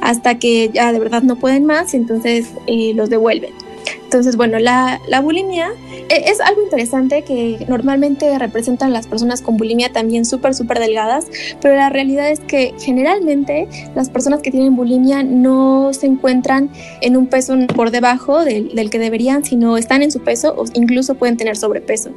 hasta 0.02 0.38
que 0.38 0.70
ya 0.72 0.94
de 0.94 1.00
verdad 1.00 1.24
no 1.24 1.36
pueden 1.38 1.66
más 1.66 1.94
y 1.94 1.98
entonces 1.98 2.48
eh, 2.68 2.94
los 2.96 3.10
devuelven. 3.10 3.67
Entonces, 4.08 4.38
bueno, 4.38 4.58
la, 4.58 5.02
la 5.10 5.20
bulimia 5.20 5.74
e, 6.08 6.32
es 6.32 6.40
algo 6.40 6.64
interesante 6.64 7.24
que 7.24 7.66
normalmente 7.68 8.40
representan 8.40 8.94
las 8.94 9.06
personas 9.06 9.42
con 9.42 9.58
bulimia 9.58 9.92
también 9.92 10.24
súper, 10.24 10.56
súper 10.56 10.80
delgadas, 10.80 11.26
pero 11.62 11.76
la 11.76 11.90
realidad 11.90 12.32
es 12.32 12.40
que 12.40 12.74
generalmente 12.80 13.68
las 13.96 14.10
personas 14.10 14.42
que 14.42 14.50
tienen 14.50 14.78
bulimia 14.78 15.24
no 15.24 15.92
se 15.92 16.06
encuentran 16.06 16.70
en 17.02 17.18
un 17.18 17.28
peso 17.28 17.54
por 17.76 17.92
debajo 17.92 18.46
del, 18.46 18.74
del 18.76 18.90
que 18.90 18.98
deberían, 18.98 19.44
sino 19.44 19.76
están 19.76 20.02
en 20.04 20.12
su 20.14 20.22
peso 20.22 20.56
o 20.58 20.64
incluso 20.74 21.16
pueden 21.16 21.36
tener 21.36 21.58
sobrepeso. 21.58 22.12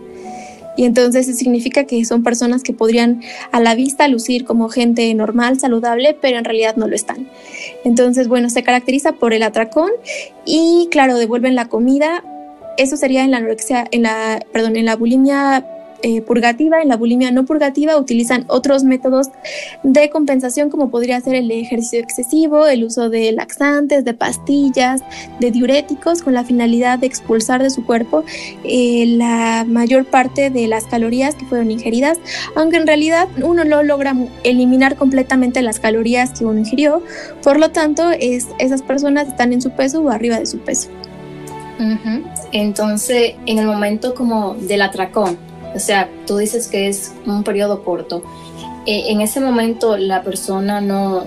Y 0.76 0.84
entonces 0.84 1.28
eso 1.28 1.36
significa 1.36 1.84
que 1.84 2.04
son 2.04 2.22
personas 2.22 2.62
que 2.62 2.72
podrían 2.72 3.22
a 3.52 3.60
la 3.60 3.74
vista 3.74 4.06
lucir 4.08 4.44
como 4.44 4.68
gente 4.68 5.12
normal, 5.14 5.58
saludable, 5.58 6.16
pero 6.20 6.38
en 6.38 6.44
realidad 6.44 6.76
no 6.76 6.86
lo 6.86 6.94
están. 6.94 7.28
Entonces, 7.84 8.28
bueno, 8.28 8.50
se 8.50 8.62
caracteriza 8.62 9.12
por 9.12 9.32
el 9.34 9.42
atracón 9.42 9.90
y 10.44 10.88
claro, 10.90 11.18
devuelven 11.18 11.54
la 11.54 11.68
comida. 11.68 12.24
Eso 12.76 12.96
sería 12.96 13.24
en 13.24 13.30
la 13.30 13.38
anorexia, 13.38 13.86
en 13.90 14.02
la, 14.02 14.44
perdón, 14.52 14.76
en 14.76 14.86
la 14.86 14.96
bulimia 14.96 15.66
eh, 16.02 16.22
purgativa, 16.22 16.80
en 16.80 16.88
la 16.88 16.96
bulimia 16.96 17.30
no 17.30 17.44
purgativa 17.44 17.96
utilizan 17.96 18.44
otros 18.48 18.84
métodos 18.84 19.28
de 19.82 20.10
compensación 20.10 20.70
como 20.70 20.90
podría 20.90 21.20
ser 21.20 21.34
el 21.34 21.50
ejercicio 21.50 22.00
excesivo, 22.00 22.66
el 22.66 22.84
uso 22.84 23.10
de 23.10 23.32
laxantes, 23.32 24.04
de 24.04 24.14
pastillas, 24.14 25.02
de 25.40 25.50
diuréticos 25.50 26.22
con 26.22 26.34
la 26.34 26.44
finalidad 26.44 26.98
de 26.98 27.06
expulsar 27.06 27.62
de 27.62 27.70
su 27.70 27.84
cuerpo 27.84 28.24
eh, 28.64 29.04
la 29.06 29.64
mayor 29.66 30.04
parte 30.04 30.50
de 30.50 30.66
las 30.68 30.84
calorías 30.84 31.34
que 31.34 31.44
fueron 31.46 31.70
ingeridas, 31.70 32.18
aunque 32.54 32.76
en 32.76 32.86
realidad 32.86 33.28
uno 33.42 33.64
no 33.64 33.82
logra 33.82 34.14
eliminar 34.44 34.96
completamente 34.96 35.62
las 35.62 35.80
calorías 35.80 36.38
que 36.38 36.44
uno 36.44 36.58
ingirió, 36.58 37.02
por 37.42 37.58
lo 37.58 37.70
tanto 37.70 38.10
es, 38.10 38.48
esas 38.58 38.82
personas 38.82 39.28
están 39.28 39.52
en 39.52 39.60
su 39.60 39.70
peso 39.70 40.00
o 40.00 40.10
arriba 40.10 40.38
de 40.38 40.46
su 40.46 40.58
peso. 40.58 40.88
Entonces, 42.52 43.34
en 43.46 43.58
el 43.58 43.66
momento 43.66 44.14
como 44.14 44.54
del 44.54 44.82
atracón, 44.82 45.38
o 45.74 45.78
sea, 45.78 46.08
tú 46.26 46.38
dices 46.38 46.68
que 46.68 46.88
es 46.88 47.12
un 47.26 47.44
periodo 47.44 47.84
corto. 47.84 48.22
Eh, 48.86 49.04
en 49.08 49.20
ese 49.20 49.40
momento 49.40 49.96
la 49.96 50.22
persona 50.22 50.80
no, 50.80 51.24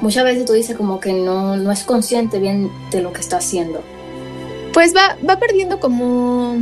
muchas 0.00 0.24
veces 0.24 0.44
tú 0.44 0.52
dices 0.52 0.76
como 0.76 1.00
que 1.00 1.12
no, 1.12 1.56
no 1.56 1.72
es 1.72 1.84
consciente 1.84 2.38
bien 2.38 2.70
de 2.90 3.02
lo 3.02 3.12
que 3.12 3.20
está 3.20 3.36
haciendo. 3.36 3.82
Pues 4.72 4.94
va, 4.94 5.16
va 5.28 5.38
perdiendo 5.38 5.80
como, 5.80 6.56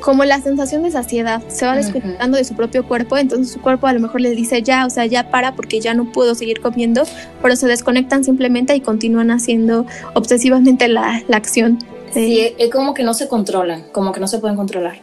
como 0.00 0.24
la 0.24 0.40
sensación 0.40 0.82
de 0.82 0.90
saciedad, 0.90 1.42
se 1.48 1.66
va 1.66 1.76
desconectando 1.76 2.38
de 2.38 2.44
su 2.44 2.54
propio 2.54 2.86
cuerpo, 2.86 3.18
entonces 3.18 3.52
su 3.52 3.60
cuerpo 3.60 3.88
a 3.88 3.92
lo 3.92 4.00
mejor 4.00 4.20
le 4.20 4.30
dice 4.30 4.62
ya, 4.62 4.86
o 4.86 4.90
sea, 4.90 5.06
ya 5.06 5.30
para 5.30 5.54
porque 5.54 5.80
ya 5.80 5.92
no 5.92 6.12
puedo 6.12 6.34
seguir 6.34 6.60
comiendo, 6.60 7.02
pero 7.42 7.56
se 7.56 7.66
desconectan 7.66 8.24
simplemente 8.24 8.74
y 8.74 8.80
continúan 8.80 9.30
haciendo 9.30 9.86
obsesivamente 10.14 10.88
la, 10.88 11.22
la 11.28 11.36
acción. 11.36 11.78
Sí, 12.12 12.54
es 12.58 12.70
como 12.70 12.94
que 12.94 13.02
no 13.02 13.14
se 13.14 13.28
controlan, 13.28 13.84
como 13.92 14.12
que 14.12 14.20
no 14.20 14.28
se 14.28 14.38
pueden 14.38 14.56
controlar. 14.56 14.98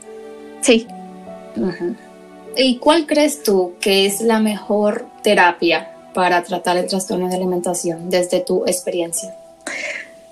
Sí. 0.62 0.88
¿Y 2.56 2.78
cuál 2.78 3.06
crees 3.06 3.44
tú 3.44 3.74
que 3.80 4.06
es 4.06 4.22
la 4.22 4.40
mejor 4.40 5.06
terapia 5.24 5.92
para 6.14 6.44
tratar 6.44 6.78
el 6.78 6.88
trastorno 6.88 7.30
de 7.30 7.36
alimentación 7.36 8.10
desde 8.10 8.40
tu 8.40 8.66
experiencia? 8.66 9.36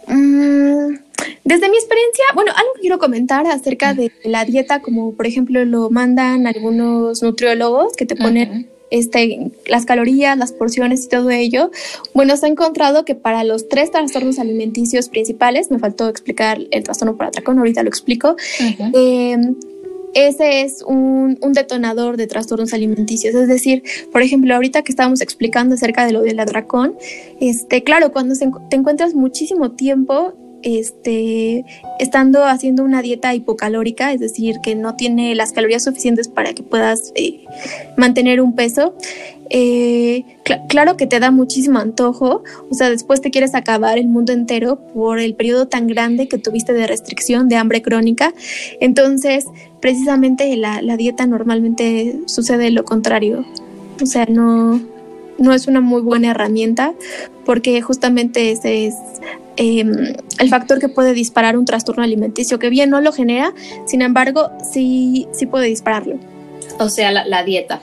Mm, 0.07 0.95
desde 1.43 1.69
mi 1.69 1.77
experiencia, 1.77 2.25
bueno, 2.33 2.51
algo 2.55 2.73
que 2.73 2.81
quiero 2.81 2.97
comentar 2.97 3.45
acerca 3.45 3.93
de 3.93 4.11
la 4.23 4.45
dieta, 4.45 4.81
como 4.81 5.13
por 5.13 5.27
ejemplo 5.27 5.63
lo 5.65 5.91
mandan 5.91 6.47
algunos 6.47 7.21
nutriólogos 7.21 7.95
que 7.95 8.07
te 8.07 8.15
ponen 8.15 8.67
este, 8.89 9.51
las 9.67 9.85
calorías, 9.85 10.37
las 10.37 10.51
porciones 10.51 11.05
y 11.05 11.09
todo 11.09 11.29
ello. 11.29 11.71
Bueno, 12.13 12.37
se 12.37 12.45
ha 12.45 12.49
encontrado 12.49 13.05
que 13.05 13.15
para 13.15 13.43
los 13.43 13.67
tres 13.67 13.91
trastornos 13.91 14.39
alimenticios 14.39 15.09
principales, 15.09 15.69
me 15.71 15.79
faltó 15.79 16.07
explicar 16.07 16.59
el 16.71 16.83
trastorno 16.83 17.15
por 17.17 17.27
atracón, 17.27 17.59
ahorita 17.59 17.83
lo 17.83 17.89
explico, 17.89 18.35
ese 20.15 20.61
es 20.61 20.81
un, 20.81 21.37
detonador 21.53 22.17
de 22.17 22.25
trastornos 22.25 22.73
alimenticios. 22.73 23.35
Es 23.35 23.47
decir, 23.47 23.83
por 24.11 24.21
ejemplo, 24.21 24.55
ahorita 24.55 24.81
que 24.81 24.91
estábamos 24.91 25.21
explicando 25.21 25.75
acerca 25.75 26.05
de 26.05 26.13
lo 26.13 26.21
del 26.21 26.39
adracón, 26.39 26.97
este, 27.39 27.83
claro, 27.83 28.11
cuando 28.11 28.33
te 28.35 28.75
encuentras 28.75 29.13
muchísimo 29.13 29.71
tiempo 29.71 30.33
este, 30.65 31.63
estando 31.99 32.43
haciendo 32.43 32.83
una 32.83 33.03
dieta 33.03 33.33
hipocalórica, 33.35 34.11
es 34.11 34.19
decir, 34.19 34.57
que 34.63 34.75
no 34.75 34.95
tiene 34.95 35.35
las 35.35 35.53
calorías 35.53 35.83
suficientes 35.83 36.27
para 36.27 36.53
que 36.53 36.63
puedas 36.63 37.13
eh, 37.15 37.45
mantener 37.97 38.41
un 38.41 38.55
peso, 38.55 38.95
eh, 39.51 40.25
claro 40.67 40.97
que 40.97 41.05
te 41.05 41.19
da 41.19 41.29
muchísimo 41.29 41.77
antojo, 41.77 42.43
o 42.69 42.73
sea, 42.73 42.89
después 42.89 43.21
te 43.21 43.29
quieres 43.29 43.53
acabar 43.53 43.99
el 43.99 44.07
mundo 44.07 44.33
entero 44.33 44.79
por 44.93 45.19
el 45.19 45.35
periodo 45.35 45.67
tan 45.67 45.85
grande 45.85 46.27
que 46.27 46.39
tuviste 46.39 46.73
de 46.73 46.87
restricción, 46.87 47.47
de 47.47 47.57
hambre 47.57 47.83
crónica. 47.83 48.33
Entonces, 48.79 49.45
precisamente 49.81 50.55
la, 50.57 50.81
la 50.81 50.97
dieta 50.97 51.27
normalmente 51.27 52.21
sucede 52.25 52.71
lo 52.71 52.85
contrario, 52.85 53.45
o 54.01 54.05
sea, 54.07 54.25
no, 54.25 54.81
no 55.37 55.53
es 55.53 55.67
una 55.67 55.81
muy 55.81 56.01
buena 56.01 56.31
herramienta 56.31 56.93
porque 57.45 57.81
justamente 57.81 58.51
ese 58.51 58.87
es 58.87 58.95
Em, 59.57 60.15
el 60.39 60.49
factor 60.49 60.79
que 60.79 60.89
puede 60.89 61.13
disparar 61.13 61.57
un 61.57 61.65
trastorno 61.65 62.03
alimenticio, 62.03 62.59
que 62.59 62.69
bien 62.69 62.89
no 62.89 62.99
lo 62.99 63.13
genera, 63.13 63.53
sin 63.85 64.01
embargo, 64.01 64.49
sí, 64.69 65.27
sí 65.31 65.45
puede 65.45 65.67
dispararlo. 65.67 66.17
O 66.79 66.89
sea, 66.89 67.11
la, 67.11 67.43
dieta. 67.43 67.81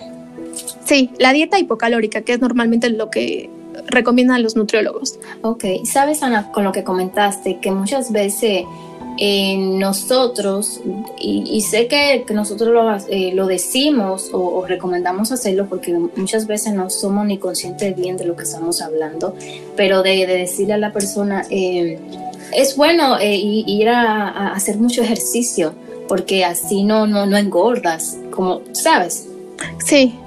Sí, 0.85 1.11
la 1.19 1.33
dieta 1.33 1.59
hipocalórica, 1.59 2.21
que 2.21 2.35
es 2.35 2.41
normalmente 2.41 2.91
lo 2.91 3.09
que 3.11 3.49
recomiendan 3.87 4.43
los 4.43 4.55
nutriólogos. 4.55 5.19
Ok, 5.41 5.65
sabes 5.85 6.23
Ana, 6.23 6.53
con 6.53 6.65
lo 6.65 6.73
que 6.73 6.85
comentaste, 6.85 7.59
que 7.59 7.71
muchas 7.71 8.12
veces 8.12 8.65
nosotros, 9.56 10.80
y, 11.18 11.61
sé 11.61 11.87
que, 11.87 12.24
nosotros 12.32 12.70
lo, 12.70 12.96
eh, 13.08 13.32
lo 13.32 13.46
decimos 13.46 14.30
o, 14.32 14.64
recomendamos 14.66 15.30
hacerlo 15.30 15.66
porque 15.68 15.92
muchas 15.92 16.46
veces 16.46 16.74
no 16.74 16.90
somos 16.90 17.26
ni 17.26 17.38
conscientes 17.38 17.94
bien 17.94 18.16
de 18.16 18.24
lo 18.24 18.35
que 18.35 18.42
estamos 18.42 18.82
hablando, 18.82 19.37
pero 19.76 20.02
de, 20.02 20.26
decirle 20.26 20.74
a 20.74 20.78
la 20.78 20.92
persona, 20.92 21.44
eh, 21.50 21.98
es 22.52 22.76
bueno 22.76 23.18
eh, 23.18 23.37
ir 23.37 23.88
a, 23.88 24.52
hacer 24.54 24.78
mucho 24.78 25.02
ejercicio 25.02 25.74
porque 26.08 26.44
así 26.44 26.82
no, 26.82 27.06
no, 27.06 27.24
no 27.26 27.37
engordas, 27.37 28.16
como, 28.30 28.62
¿sabes? 28.72 29.28
Sí, 29.85 30.18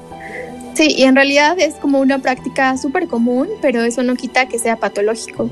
Sí, 0.74 0.94
y 0.98 1.04
en 1.04 1.16
realidad 1.16 1.58
es 1.58 1.76
como 1.76 2.02
una 2.02 2.20
práctica 2.20 2.78
súper 2.78 3.08
común, 3.08 3.48
pero 3.62 3.82
eso 3.84 4.04
no 4.04 4.16
quita 4.16 4.50
que 4.50 4.60
sea 4.60 4.76
patológico. 4.76 5.50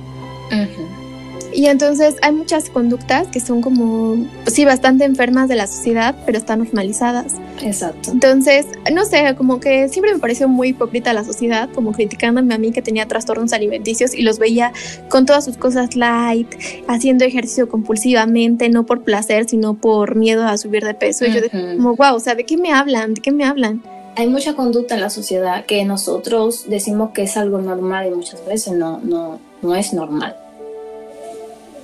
Y 1.54 1.68
entonces 1.68 2.16
hay 2.22 2.32
muchas 2.32 2.70
conductas 2.70 3.28
que 3.28 3.40
son 3.40 3.62
como, 3.62 4.18
sí, 4.48 4.66
bastante 4.66 5.06
enfermas 5.06 5.48
de 5.50 5.56
la 5.56 5.68
sociedad, 5.68 6.16
pero 6.26 6.38
están 6.38 6.60
normalizadas. 6.60 7.36
Exacto. 7.62 8.12
Entonces, 8.12 8.66
no 8.92 9.06
sé, 9.06 9.36
como 9.38 9.60
que 9.60 9.88
siempre 9.90 10.14
me 10.14 10.20
pareció 10.20 10.48
muy 10.48 10.70
hipócrita 10.70 11.14
la 11.14 11.24
sociedad, 11.24 11.70
como 11.74 11.92
criticándome 11.92 12.54
a 12.54 12.58
mí 12.58 12.72
que 12.72 12.82
tenía 12.82 13.08
trastornos 13.08 13.54
alimenticios 13.54 14.14
y 14.14 14.24
los 14.24 14.40
veía 14.40 14.74
con 15.10 15.26
todas 15.26 15.46
sus 15.46 15.58
cosas 15.58 15.96
light, 15.96 16.48
haciendo 16.88 17.26
ejercicio 17.26 17.70
compulsivamente, 17.70 18.70
no 18.70 18.86
por 18.86 19.04
placer, 19.04 19.48
sino 19.48 19.76
por 19.76 20.16
miedo 20.16 20.46
a 20.46 20.58
subir 20.58 20.84
de 20.84 20.94
peso. 20.94 21.26
Y 21.26 21.34
yo 21.34 21.42
como, 21.52 21.96
wow, 21.96 22.16
o 22.16 22.20
sea, 22.20 22.36
¿de 22.36 22.46
qué 22.46 22.58
me 22.58 22.72
hablan? 22.72 23.14
¿De 23.14 23.22
qué 23.22 23.32
me 23.32 23.46
hablan? 23.46 23.84
Hay 24.16 24.28
mucha 24.28 24.54
conducta 24.54 24.94
en 24.94 25.02
la 25.02 25.10
sociedad 25.10 25.66
que 25.66 25.84
nosotros 25.86 26.66
decimos 26.70 27.12
que 27.14 27.24
es 27.24 27.36
algo 27.36 27.60
normal 27.60 28.08
y 28.08 28.12
muchas 28.12 28.46
veces 28.46 28.74
no, 28.74 29.00
no, 29.00 29.40
no 29.62 29.76
es 29.76 29.94
normal. 29.94 30.36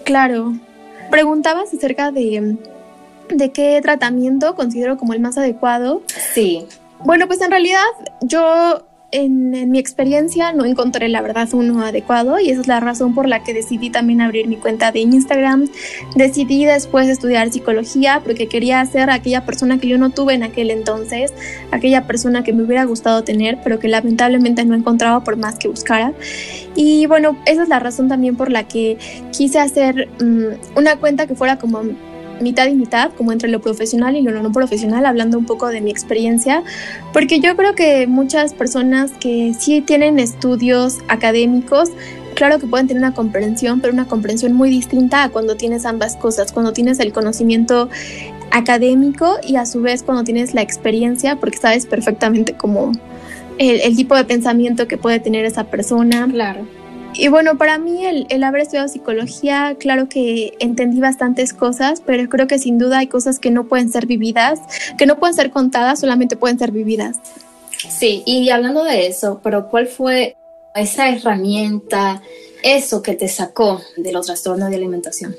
Claro. 0.10 0.54
Preguntabas 1.12 1.72
acerca 1.72 2.12
de, 2.12 2.58
de 3.30 3.52
qué 3.52 3.80
tratamiento 3.80 4.56
considero 4.56 4.98
como 4.98 5.14
el 5.14 5.20
más 5.20 5.38
adecuado. 5.38 6.02
Sí. 6.34 6.66
Bueno, 7.06 7.28
pues 7.28 7.42
en 7.42 7.52
realidad 7.52 7.84
yo 8.22 8.88
en, 9.12 9.72
mi 9.72 9.80
experiencia 9.80 10.52
no 10.52 10.66
encontré 10.66 11.10
la 11.10 11.22
verdad 11.22 11.48
uno 11.54 11.82
adecuado 11.84 12.40
y 12.40 12.50
esa 12.50 12.62
es 12.62 12.68
la 12.68 12.80
razón 12.80 13.14
por 13.16 13.28
la 13.28 13.44
que 13.44 13.54
decidí 13.54 13.90
también 13.90 14.22
abrir 14.22 14.48
mi 14.48 14.56
cuenta 14.56 14.92
de 14.92 15.00
Instagram. 15.00 15.68
Decidí 16.16 16.66
después 16.66 17.08
estudiar 17.08 17.52
psicología 17.52 18.22
porque 18.24 18.48
quería 18.48 18.86
ser 18.86 19.10
aquella 19.10 19.46
persona 19.46 19.80
que 19.80 19.88
yo 19.88 19.98
no 19.98 20.10
tuve 20.12 20.34
en 20.34 20.44
aquel 20.44 20.72
entonces, 20.72 21.34
aquella 21.72 22.06
persona 22.08 22.44
que 22.44 22.54
me 22.54 22.64
hubiera 22.64 22.86
gustado 22.86 23.24
tener 23.24 23.60
pero 23.64 23.80
que 23.80 23.88
lamentablemente 23.88 24.64
no 24.66 24.76
encontraba 24.76 25.24
por 25.24 25.38
más 25.38 25.58
que 25.58 25.68
buscara. 25.68 26.14
Y 26.76 27.06
bueno, 27.08 27.38
esa 27.46 27.64
es 27.64 27.70
la 27.70 27.80
razón 27.80 28.10
también 28.10 28.36
por 28.36 28.52
la 28.52 28.68
que 28.68 28.98
quise 29.32 29.60
hacer 29.60 30.10
mm, 30.22 30.78
una 30.78 30.98
cuenta 30.98 31.28
que 31.28 31.36
fuera 31.36 31.58
como 31.58 31.82
mitad 32.42 32.68
y 32.68 32.76
mitad, 32.76 33.12
como 33.18 33.32
entre 33.32 33.50
lo 33.50 33.62
profesional 33.62 34.16
y 34.16 34.22
lo 34.22 34.32
no 34.32 34.52
profesional, 34.52 35.06
hablando 35.06 35.38
un 35.38 35.46
poco 35.46 35.68
de 35.68 35.82
mi 35.82 35.92
experiencia, 35.92 36.64
porque 37.14 37.40
yo 37.40 37.56
creo 37.56 37.76
que 37.76 38.08
muchas 38.08 38.54
personas 38.54 39.12
que 39.20 39.54
sí 39.58 39.82
tienen 39.82 40.20
estudios 40.20 41.00
académicos, 41.08 41.92
claro 42.36 42.60
que 42.60 42.68
pueden 42.68 42.88
tener 42.88 43.04
una 43.04 43.14
comprensión, 43.14 43.82
pero 43.82 43.94
una 43.94 44.06
comprensión 44.06 44.54
muy 44.54 44.70
distinta 44.70 45.24
a 45.24 45.30
cuando 45.30 45.56
tienes 45.56 45.86
ambas 45.86 46.16
cosas, 46.16 46.52
cuando 46.52 46.74
tienes 46.74 47.00
el 47.00 47.14
conocimiento 47.14 47.90
académico 48.52 49.38
y 49.46 49.56
a 49.58 49.66
su 49.66 49.82
vez 49.82 50.04
cuando 50.04 50.24
tienes 50.24 50.54
la 50.54 50.62
experiencia, 50.62 51.36
porque 51.36 51.58
sabes 51.58 51.86
perfectamente 51.86 52.54
cómo 52.54 52.92
el, 53.58 53.96
tipo 53.96 54.16
de 54.16 54.24
pensamiento 54.24 54.88
que 54.88 54.98
puede 54.98 55.20
tener 55.20 55.46
esa 55.46 55.66
persona. 55.66 56.28
Claro. 56.32 56.66
Y 57.14 57.28
bueno, 57.28 57.58
para 57.58 57.78
mí 57.78 58.06
el, 58.06 58.28
el, 58.30 58.44
haber 58.44 58.62
estudiado 58.62 58.88
psicología, 58.88 59.76
claro 59.80 60.08
que 60.08 60.54
entendí 60.60 61.00
bastantes 61.00 61.54
cosas, 61.54 62.02
pero 62.06 62.30
creo 62.30 62.48
que 62.48 62.60
sin 62.60 62.78
duda 62.78 63.00
hay 63.00 63.08
cosas 63.08 63.40
que 63.40 63.52
no 63.52 63.68
pueden 63.68 63.92
ser 63.92 64.06
vividas, 64.06 64.62
que 64.98 65.06
no 65.06 65.20
pueden 65.20 65.36
ser 65.36 65.52
contadas, 65.52 66.00
solamente 66.00 66.38
pueden 66.38 66.60
ser 66.60 66.72
vividas. 66.72 67.18
Sí, 67.90 68.24
y 68.26 68.50
hablando 68.50 68.84
de 68.84 69.08
eso, 69.08 69.40
pero 69.44 69.70
¿cuál 69.70 69.88
fue 69.88 70.36
esa 70.76 71.10
herramienta, 71.10 72.22
eso 72.64 73.02
que 73.02 73.16
te 73.16 73.28
sacó 73.28 73.82
de 73.98 74.12
los 74.12 74.26
trastornos 74.26 74.70
de 74.70 74.76
alimentación? 74.76 75.36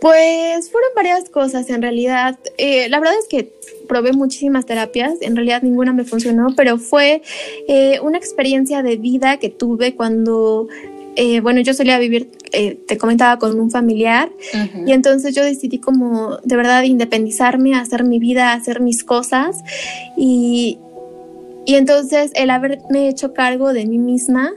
Pues 0.00 0.70
fueron 0.70 0.90
varias 0.94 1.28
cosas 1.30 1.70
en 1.70 1.80
realidad. 1.80 2.38
Eh, 2.58 2.88
la 2.90 3.00
verdad 3.00 3.14
es 3.18 3.26
que 3.28 3.52
probé 3.88 4.12
muchísimas 4.12 4.66
terapias, 4.66 5.14
en 5.22 5.36
realidad 5.36 5.62
ninguna 5.62 5.92
me 5.92 6.04
funcionó, 6.04 6.48
pero 6.54 6.78
fue 6.78 7.22
eh, 7.68 7.98
una 8.00 8.18
experiencia 8.18 8.82
de 8.82 8.96
vida 8.96 9.38
que 9.38 9.48
tuve 9.48 9.94
cuando 9.94 10.68
eh, 11.16 11.40
bueno, 11.40 11.60
yo 11.60 11.72
solía 11.74 11.98
vivir, 11.98 12.30
eh, 12.52 12.78
te 12.86 12.98
comentaba, 12.98 13.38
con 13.38 13.58
un 13.58 13.70
familiar 13.70 14.30
uh 14.54 14.56
-huh. 14.56 14.88
y 14.88 14.92
entonces 14.92 15.34
yo 15.34 15.42
decidí 15.42 15.78
como 15.78 16.36
de 16.44 16.56
verdad 16.56 16.82
independizarme, 16.82 17.74
hacer 17.74 18.04
mi 18.04 18.18
vida, 18.18 18.52
hacer 18.52 18.80
mis 18.80 19.02
cosas 19.02 19.62
y, 20.16 20.78
y 21.64 21.74
entonces 21.74 22.30
el 22.34 22.50
haberme 22.50 23.08
hecho 23.08 23.32
cargo 23.32 23.72
de 23.72 23.86
mí 23.86 23.98
misma, 23.98 24.52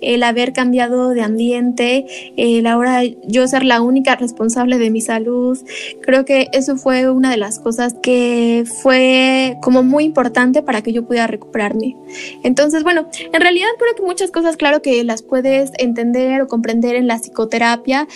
el 0.00 0.22
haber 0.22 0.52
cambiado 0.52 1.10
de 1.10 1.22
ambiente, 1.22 2.06
el 2.36 2.66
ahora 2.66 3.02
yo 3.26 3.46
ser 3.48 3.64
la 3.64 3.80
única 3.80 4.16
responsable 4.16 4.78
de 4.78 4.90
mi 4.90 5.00
salud, 5.00 5.58
creo 6.02 6.24
que 6.24 6.48
eso 6.52 6.76
fue 6.76 7.10
una 7.10 7.30
de 7.30 7.36
las 7.36 7.58
cosas 7.58 7.94
que 8.02 8.64
fue 8.82 9.56
como 9.62 9.82
muy 9.82 10.04
importante 10.04 10.62
para 10.62 10.82
que 10.82 10.92
yo 10.92 11.06
pudiera 11.06 11.26
recuperarme. 11.26 11.96
Entonces, 12.42 12.82
bueno, 12.82 13.08
en 13.32 13.40
realidad 13.40 13.68
creo 13.78 13.94
que 13.94 14.02
muchas 14.02 14.30
cosas, 14.30 14.56
claro 14.56 14.82
que 14.82 15.02
las 15.04 15.22
puedes 15.22 15.72
entender 15.78 16.42
o 16.42 16.48
comprender 16.48 16.96
en 16.96 17.06
la 17.06 17.18
psicoterapia, 17.18 18.06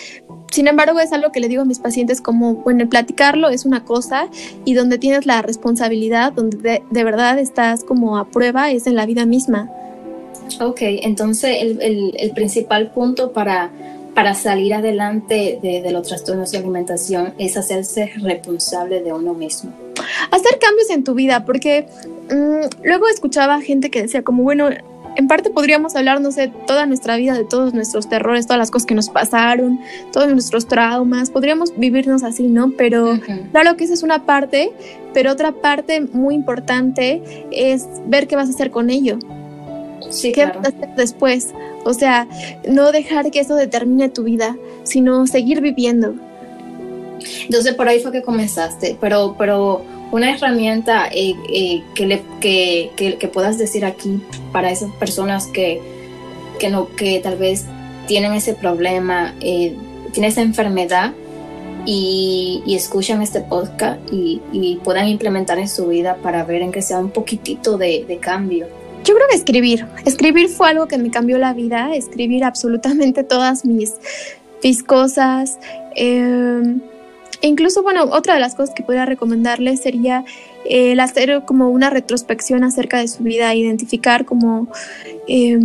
sin 0.51 0.67
embargo, 0.67 0.99
es 0.99 1.13
algo 1.13 1.31
que 1.31 1.39
le 1.39 1.47
digo 1.47 1.61
a 1.61 1.65
mis 1.65 1.79
pacientes 1.79 2.21
como, 2.21 2.55
bueno, 2.55 2.81
el 2.81 2.89
platicarlo 2.89 3.49
es 3.49 3.65
una 3.65 3.83
cosa 3.83 4.29
y 4.65 4.73
donde 4.73 4.97
tienes 4.97 5.25
la 5.25 5.41
responsabilidad, 5.41 6.33
donde 6.33 6.57
de, 6.57 6.83
de 6.89 7.03
verdad 7.03 7.37
estás 7.37 7.83
como 7.83 8.17
a 8.17 8.29
prueba, 8.29 8.71
es 8.71 8.87
en 8.87 8.95
la 8.95 9.05
vida 9.05 9.25
misma. 9.25 9.69
Ok, 10.59 10.79
entonces 10.81 11.57
el, 11.61 11.81
el, 11.81 12.15
el 12.17 12.31
principal 12.31 12.91
punto 12.91 13.31
para, 13.31 13.71
para 14.13 14.33
salir 14.33 14.73
adelante 14.73 15.59
de, 15.61 15.81
de, 15.81 15.91
los 15.91 16.07
trastornos 16.07 16.51
de 16.51 16.57
alimentación 16.57 17.33
es 17.37 17.57
hacerse 17.57 18.11
responsable 18.21 19.01
de 19.01 19.13
uno 19.13 19.33
mismo. 19.33 19.71
Hacer 20.31 20.59
cambios 20.59 20.89
en 20.89 21.03
tu 21.03 21.13
vida, 21.13 21.45
porque 21.45 21.87
mmm, 22.29 22.83
luego 22.83 23.07
escuchaba 23.07 23.61
gente 23.61 23.89
que 23.89 24.01
decía 24.01 24.23
como, 24.23 24.43
bueno, 24.43 24.69
en 25.15 25.27
parte 25.27 25.49
podríamos 25.49 25.95
hablar, 25.95 26.21
no 26.21 26.31
sé, 26.31 26.51
toda 26.67 26.85
nuestra 26.85 27.17
vida, 27.17 27.33
de 27.33 27.43
todos 27.43 27.73
nuestros 27.73 28.07
terrores, 28.07 28.45
todas 28.45 28.59
las 28.59 28.71
cosas 28.71 28.85
que 28.85 28.95
nos 28.95 29.09
pasaron, 29.09 29.79
todos 30.13 30.29
nuestros 30.29 30.67
traumas, 30.67 31.29
podríamos 31.29 31.77
vivirnos 31.77 32.23
así, 32.23 32.47
¿no? 32.47 32.71
Pero 32.77 33.11
uh 33.11 33.15
-huh. 33.15 33.51
claro 33.51 33.75
que 33.75 33.83
esa 33.83 33.93
es 33.93 34.03
una 34.03 34.25
parte, 34.25 34.71
pero 35.13 35.31
otra 35.31 35.51
parte 35.51 36.01
muy 36.01 36.35
importante 36.35 37.21
es 37.51 37.87
ver 38.05 38.27
qué 38.27 38.35
vas 38.35 38.47
a 38.47 38.51
hacer 38.51 38.71
con 38.71 38.89
ello. 38.89 39.17
Sí, 40.09 40.31
¿Qué 40.31 40.43
claro. 40.43 40.59
vas 40.59 40.73
a 40.73 40.75
hacer 40.75 40.95
después? 40.95 41.53
O 41.85 41.93
sea, 41.93 42.27
no 42.67 42.91
dejar 42.91 43.31
que 43.31 43.39
eso 43.39 43.55
determine 43.55 44.09
tu 44.09 44.23
vida, 44.23 44.57
sino 44.83 45.27
seguir 45.27 45.61
viviendo. 45.61 46.15
Entonces 47.43 47.73
por 47.75 47.87
ahí 47.87 47.99
fue 47.99 48.11
que 48.11 48.21
comenzaste, 48.21 48.97
pero, 48.99 49.35
pero 49.37 49.81
una 50.11 50.33
herramienta 50.33 51.07
eh, 51.07 51.35
eh, 51.53 51.83
que, 51.95 52.05
le, 52.05 52.21
que, 52.39 52.91
que, 52.95 53.17
que, 53.17 53.27
puedas 53.27 53.57
decir 53.57 53.85
aquí 53.85 54.21
para 54.51 54.71
esas 54.71 54.91
personas 54.93 55.47
que, 55.47 55.81
que, 56.59 56.69
no, 56.69 56.95
que 56.95 57.19
tal 57.19 57.37
vez 57.37 57.65
tienen 58.07 58.33
ese 58.33 58.53
problema, 58.53 59.35
eh, 59.41 59.75
tienen 60.11 60.31
esa 60.31 60.41
enfermedad 60.41 61.13
y, 61.85 62.63
y 62.65 62.75
escuchan 62.75 63.21
este 63.21 63.41
podcast 63.41 63.99
y, 64.11 64.41
y, 64.51 64.77
puedan 64.77 65.07
implementar 65.07 65.59
en 65.59 65.67
su 65.67 65.87
vida 65.87 66.17
para 66.21 66.43
ver 66.43 66.61
en 66.61 66.71
que 66.71 66.81
sea 66.81 66.99
un 66.99 67.11
poquitito 67.11 67.77
de, 67.77 68.05
de 68.07 68.17
cambio. 68.17 68.67
Yo 69.05 69.15
creo 69.15 69.27
que 69.29 69.35
escribir. 69.35 69.85
Escribir 70.05 70.49
fue 70.49 70.69
algo 70.69 70.87
que 70.87 70.97
me 70.97 71.09
cambió 71.09 71.37
la 71.37 71.53
vida. 71.53 71.95
Escribir 71.95 72.43
absolutamente 72.43 73.23
todas 73.23 73.65
mis, 73.65 73.93
mis 74.63 74.83
cosas. 74.83 75.57
Eh, 75.95 76.77
incluso, 77.41 77.83
bueno, 77.83 78.03
otra 78.03 78.35
de 78.35 78.39
las 78.39 78.55
cosas 78.55 78.75
que 78.75 78.83
podría 78.83 79.05
recomendarles 79.05 79.81
sería 79.81 80.25
el 80.65 80.99
hacer 80.99 81.43
como 81.45 81.69
una 81.69 81.89
retrospección 81.89 82.63
acerca 82.63 82.99
de 82.99 83.07
su 83.07 83.23
vida, 83.23 83.53
identificar 83.55 84.25
como 84.25 84.67
eh, 85.27 85.57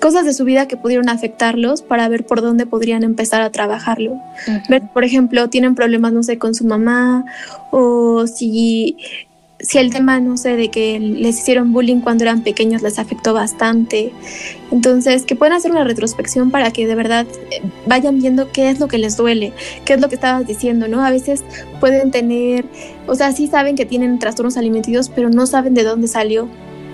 cosas 0.00 0.24
de 0.24 0.34
su 0.34 0.44
vida 0.44 0.66
que 0.66 0.76
pudieron 0.76 1.08
afectarlos 1.08 1.82
para 1.82 2.08
ver 2.08 2.26
por 2.26 2.42
dónde 2.42 2.66
podrían 2.66 3.04
empezar 3.04 3.40
a 3.42 3.50
trabajarlo. 3.50 4.12
Uh 4.12 4.20
-huh. 4.46 4.68
Ver, 4.68 4.82
por 4.92 5.04
ejemplo, 5.04 5.48
tienen 5.48 5.74
problemas, 5.74 6.12
no 6.12 6.22
sé, 6.22 6.38
con 6.38 6.54
su 6.54 6.64
mamá 6.64 7.24
o 7.70 8.26
si 8.26 8.96
si 9.62 9.78
el 9.78 9.90
tema, 9.90 10.20
no 10.20 10.36
sé, 10.36 10.56
de 10.56 10.68
que 10.68 10.98
les 10.98 11.38
hicieron 11.38 11.72
bullying 11.72 12.00
cuando 12.00 12.24
eran 12.24 12.42
pequeños 12.42 12.82
les 12.82 12.98
afectó 12.98 13.32
bastante. 13.32 14.12
Entonces, 14.72 15.24
que 15.24 15.36
puedan 15.36 15.56
hacer 15.56 15.70
una 15.70 15.84
retrospección 15.84 16.50
para 16.50 16.72
que 16.72 16.86
de 16.86 16.94
verdad 16.94 17.26
eh, 17.50 17.62
vayan 17.86 18.18
viendo 18.18 18.50
qué 18.50 18.70
es 18.70 18.80
lo 18.80 18.88
que 18.88 18.98
les 18.98 19.16
duele, 19.16 19.52
qué 19.84 19.94
es 19.94 20.00
lo 20.00 20.08
que 20.08 20.16
estabas 20.16 20.46
diciendo, 20.46 20.88
¿no? 20.88 21.04
A 21.04 21.10
veces 21.10 21.44
pueden 21.78 22.10
tener, 22.10 22.64
o 23.06 23.14
sea, 23.14 23.32
sí 23.32 23.46
saben 23.46 23.76
que 23.76 23.86
tienen 23.86 24.18
trastornos 24.18 24.56
alimenticios, 24.56 25.08
pero 25.08 25.30
no 25.30 25.46
saben 25.46 25.74
de 25.74 25.84
dónde 25.84 26.08
salió. 26.08 26.48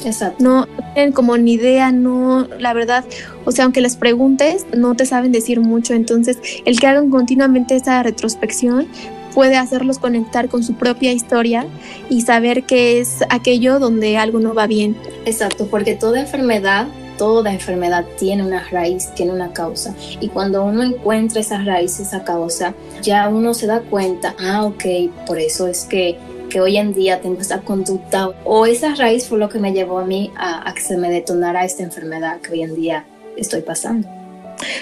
Exacto. 0.04 0.44
No 0.44 0.68
tienen 0.94 1.12
como 1.12 1.36
ni 1.38 1.54
idea, 1.54 1.90
no, 1.90 2.46
la 2.58 2.72
verdad, 2.72 3.04
o 3.44 3.50
sea, 3.50 3.64
aunque 3.64 3.80
les 3.80 3.96
preguntes, 3.96 4.66
no 4.76 4.94
te 4.94 5.06
saben 5.06 5.32
decir 5.32 5.60
mucho. 5.60 5.94
Entonces, 5.94 6.38
el 6.64 6.78
que 6.78 6.86
hagan 6.86 7.10
continuamente 7.10 7.74
esa 7.74 8.02
retrospección 8.02 8.86
puede 9.34 9.56
hacerlos 9.56 9.98
conectar 9.98 10.48
con 10.48 10.62
su 10.62 10.74
propia 10.74 11.12
historia 11.12 11.66
y 12.08 12.22
saber 12.22 12.64
qué 12.64 13.00
es 13.00 13.18
aquello 13.30 13.78
donde 13.78 14.16
algo 14.16 14.40
no 14.40 14.54
va 14.54 14.66
bien. 14.66 14.96
Exacto, 15.24 15.66
porque 15.66 15.94
toda 15.94 16.20
enfermedad, 16.20 16.88
toda 17.16 17.52
enfermedad 17.52 18.04
tiene 18.18 18.44
una 18.44 18.64
raíz, 18.70 19.12
tiene 19.14 19.32
una 19.32 19.52
causa. 19.52 19.94
Y 20.20 20.28
cuando 20.28 20.64
uno 20.64 20.82
encuentra 20.82 21.40
esa 21.40 21.62
raíz, 21.62 22.00
esa 22.00 22.24
causa, 22.24 22.74
ya 23.02 23.28
uno 23.28 23.54
se 23.54 23.66
da 23.66 23.80
cuenta, 23.80 24.34
ah, 24.40 24.64
ok, 24.64 24.84
por 25.26 25.38
eso 25.38 25.66
es 25.66 25.84
que, 25.84 26.18
que 26.48 26.60
hoy 26.60 26.76
en 26.76 26.94
día 26.94 27.20
tengo 27.20 27.40
esta 27.40 27.60
conducta. 27.60 28.30
O 28.44 28.66
esa 28.66 28.94
raíz 28.94 29.26
fue 29.26 29.38
lo 29.38 29.48
que 29.48 29.58
me 29.58 29.72
llevó 29.72 29.98
a 29.98 30.04
mí 30.04 30.32
a, 30.36 30.68
a 30.68 30.74
que 30.74 30.80
se 30.80 30.96
me 30.96 31.10
detonara 31.10 31.64
esta 31.64 31.82
enfermedad 31.82 32.40
que 32.40 32.52
hoy 32.52 32.62
en 32.62 32.74
día 32.74 33.04
estoy 33.36 33.62
pasando. 33.62 34.08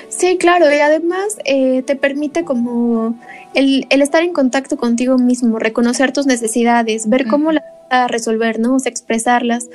Sí, 0.08 0.38
claro, 0.38 0.72
y 0.72 0.78
además 0.78 1.36
eh, 1.44 1.82
te 1.82 1.96
permite 1.96 2.44
como 2.44 3.14
el, 3.56 3.86
el, 3.90 4.02
estar 4.02 4.22
en 4.22 4.32
contacto 4.32 4.76
contigo 4.76 5.18
mismo, 5.18 5.58
reconocer 5.58 6.12
tus 6.12 6.26
necesidades, 6.26 7.08
ver 7.08 7.26
cómo 7.26 7.52
las 7.52 7.64
vas 7.90 8.02
a 8.02 8.08
resolver, 8.08 8.60
¿no? 8.60 8.76
O 8.76 8.78
sea, 8.78 8.90
expresarlas, 8.90 9.68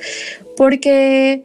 porque, 0.56 1.44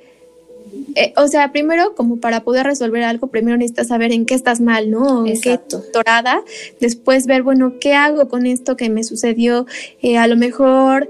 eh, 0.96 1.14
o 1.18 1.28
sea, 1.28 1.52
primero, 1.52 1.96
como 1.96 2.18
para 2.18 2.44
poder 2.44 2.66
resolver 2.66 3.04
algo, 3.04 3.28
primero 3.28 3.58
necesitas 3.58 3.88
saber 3.88 4.12
en 4.12 4.26
qué 4.26 4.36
estás 4.36 4.62
mal, 4.62 4.92
¿no? 4.92 5.26
En 5.26 5.34
Exacto. 5.34 5.82
qué 5.84 5.92
torada, 5.92 6.44
después 6.80 7.26
ver, 7.26 7.42
bueno, 7.42 7.74
¿qué 7.82 7.96
hago 7.96 8.30
con 8.30 8.46
esto 8.46 8.78
que 8.78 8.90
me 8.90 9.04
sucedió? 9.04 9.66
Eh, 10.02 10.18
a 10.18 10.28
lo 10.28 10.38
mejor 10.38 11.10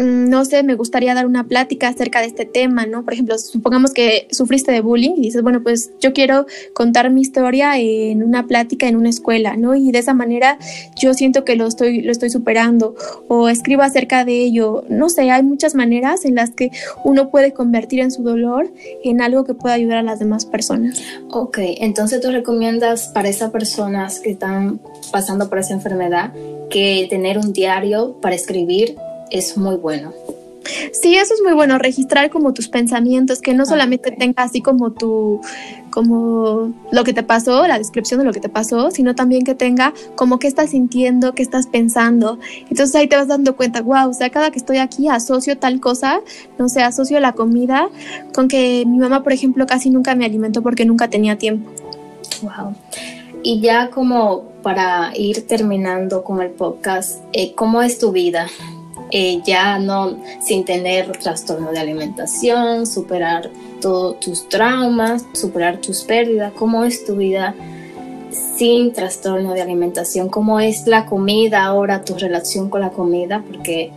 no 0.00 0.44
sé, 0.44 0.62
me 0.62 0.74
gustaría 0.74 1.14
dar 1.14 1.26
una 1.26 1.44
plática 1.44 1.88
acerca 1.88 2.20
de 2.20 2.26
este 2.26 2.44
tema, 2.46 2.86
¿no? 2.86 3.04
Por 3.04 3.12
ejemplo, 3.12 3.38
supongamos 3.38 3.92
que 3.92 4.26
sufriste 4.30 4.72
de 4.72 4.80
bullying 4.80 5.14
y 5.16 5.22
dices, 5.22 5.42
bueno, 5.42 5.62
pues 5.62 5.90
yo 6.00 6.12
quiero 6.12 6.46
contar 6.74 7.10
mi 7.10 7.20
historia 7.20 7.78
en 7.78 8.22
una 8.22 8.46
plática 8.46 8.88
en 8.88 8.96
una 8.96 9.10
escuela, 9.10 9.56
¿no? 9.56 9.74
Y 9.74 9.90
de 9.92 9.98
esa 9.98 10.14
manera 10.14 10.58
yo 10.98 11.14
siento 11.14 11.44
que 11.44 11.56
lo 11.56 11.66
estoy, 11.66 12.02
lo 12.02 12.12
estoy 12.12 12.30
superando 12.30 12.94
o 13.28 13.48
escribo 13.48 13.82
acerca 13.82 14.24
de 14.24 14.42
ello. 14.42 14.84
No 14.88 15.08
sé, 15.08 15.30
hay 15.30 15.42
muchas 15.42 15.74
maneras 15.74 16.24
en 16.24 16.36
las 16.36 16.50
que 16.50 16.70
uno 17.04 17.30
puede 17.30 17.52
convertir 17.52 18.00
en 18.00 18.10
su 18.10 18.22
dolor 18.22 18.72
en 19.04 19.20
algo 19.20 19.44
que 19.44 19.54
pueda 19.54 19.74
ayudar 19.74 19.98
a 19.98 20.02
las 20.02 20.18
demás 20.18 20.46
personas. 20.46 21.02
Ok, 21.30 21.58
entonces 21.78 22.20
tú 22.20 22.30
recomiendas 22.30 23.08
para 23.08 23.28
esas 23.28 23.50
personas 23.50 24.20
que 24.20 24.30
están 24.30 24.80
pasando 25.10 25.48
por 25.48 25.58
esa 25.58 25.74
enfermedad 25.74 26.32
que 26.70 27.06
tener 27.10 27.38
un 27.38 27.52
diario 27.52 28.16
para 28.20 28.34
escribir 28.34 28.96
es 29.32 29.56
muy 29.56 29.76
bueno. 29.76 30.12
Sí, 30.92 31.16
eso 31.16 31.34
es 31.34 31.40
muy 31.42 31.54
bueno, 31.54 31.78
registrar 31.78 32.30
como 32.30 32.52
tus 32.52 32.68
pensamientos, 32.68 33.40
que 33.40 33.52
no 33.52 33.66
solamente 33.66 34.10
okay. 34.10 34.18
tenga 34.18 34.44
así 34.44 34.60
como 34.60 34.92
tu, 34.92 35.40
como 35.90 36.72
lo 36.92 37.04
que 37.04 37.12
te 37.12 37.22
pasó, 37.24 37.66
la 37.66 37.78
descripción 37.78 38.20
de 38.20 38.24
lo 38.24 38.32
que 38.32 38.40
te 38.40 38.48
pasó, 38.48 38.90
sino 38.90 39.14
también 39.14 39.44
que 39.44 39.54
tenga 39.54 39.92
como 40.14 40.38
qué 40.38 40.46
estás 40.46 40.70
sintiendo, 40.70 41.34
qué 41.34 41.42
estás 41.42 41.66
pensando. 41.66 42.38
Entonces 42.70 42.94
ahí 42.94 43.08
te 43.08 43.16
vas 43.16 43.26
dando 43.26 43.56
cuenta, 43.56 43.82
wow, 43.82 44.10
o 44.10 44.14
sea, 44.14 44.30
cada 44.30 44.50
que 44.52 44.58
estoy 44.58 44.78
aquí 44.78 45.08
asocio 45.08 45.58
tal 45.58 45.80
cosa, 45.80 46.20
no 46.58 46.68
sé, 46.68 46.82
asocio 46.82 47.18
la 47.18 47.32
comida 47.32 47.88
con 48.32 48.46
que 48.46 48.84
mi 48.86 48.98
mamá, 48.98 49.24
por 49.24 49.32
ejemplo, 49.32 49.66
casi 49.66 49.90
nunca 49.90 50.14
me 50.14 50.24
alimentó 50.24 50.62
porque 50.62 50.84
nunca 50.84 51.08
tenía 51.08 51.38
tiempo. 51.38 51.70
Wow. 52.42 52.74
Y 53.42 53.60
ya 53.60 53.90
como 53.90 54.44
para 54.62 55.10
ir 55.16 55.46
terminando 55.48 56.22
con 56.22 56.40
el 56.40 56.50
podcast, 56.50 57.20
eh, 57.32 57.54
¿cómo 57.56 57.82
es 57.82 57.98
tu 57.98 58.12
vida? 58.12 58.46
Eh, 59.14 59.42
ya 59.44 59.78
no 59.78 60.16
sin 60.40 60.64
tener 60.64 61.12
trastorno 61.18 61.70
de 61.70 61.78
alimentación, 61.78 62.86
superar 62.86 63.50
todos 63.82 64.18
tus 64.20 64.48
traumas, 64.48 65.26
superar 65.34 65.76
tus 65.82 66.02
pérdidas, 66.02 66.54
¿cómo 66.54 66.82
es 66.84 67.04
tu 67.04 67.16
vida 67.16 67.54
sin 68.56 68.94
trastorno 68.94 69.52
de 69.52 69.60
alimentación? 69.60 70.30
¿Cómo 70.30 70.60
es 70.60 70.86
la 70.86 71.04
comida 71.04 71.64
ahora, 71.64 72.04
tu 72.04 72.14
relación 72.14 72.70
con 72.70 72.80
la 72.80 72.88
comida? 72.88 73.44
Porque 73.46 73.92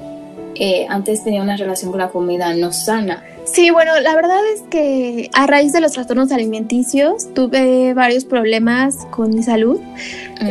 eh, 0.55 0.85
antes 0.89 1.23
tenía 1.23 1.41
una 1.41 1.55
relación 1.55 1.91
con 1.91 2.01
la 2.01 2.09
comida 2.09 2.53
no 2.53 2.73
sana. 2.73 3.23
Sí, 3.45 3.69
bueno, 3.69 3.91
la 4.01 4.15
verdad 4.15 4.39
es 4.53 4.63
que 4.69 5.29
a 5.33 5.45
raíz 5.45 5.71
de 5.71 5.79
los 5.79 5.93
trastornos 5.93 6.31
alimenticios 6.31 7.33
tuve 7.33 7.93
varios 7.93 8.25
problemas 8.25 9.05
con 9.11 9.33
mi 9.33 9.43
salud. 9.43 9.79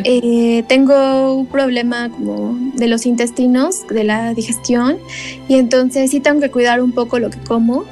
Eh, 0.04 0.64
tengo 0.68 1.35
un 1.35 1.46
problema 1.46 2.09
como 2.09 2.57
de 2.74 2.87
los 2.87 3.04
intestinos, 3.04 3.87
de 3.88 4.04
la 4.04 4.33
digestión, 4.33 4.98
y 5.48 5.57
entonces 5.57 6.12
sí 6.12 6.20
tengo 6.20 6.40
que 6.40 6.50
cuidar 6.50 6.80
un 6.80 6.92
poco 6.92 7.18
lo 7.18 7.30
que 7.30 7.38
como 7.40 7.85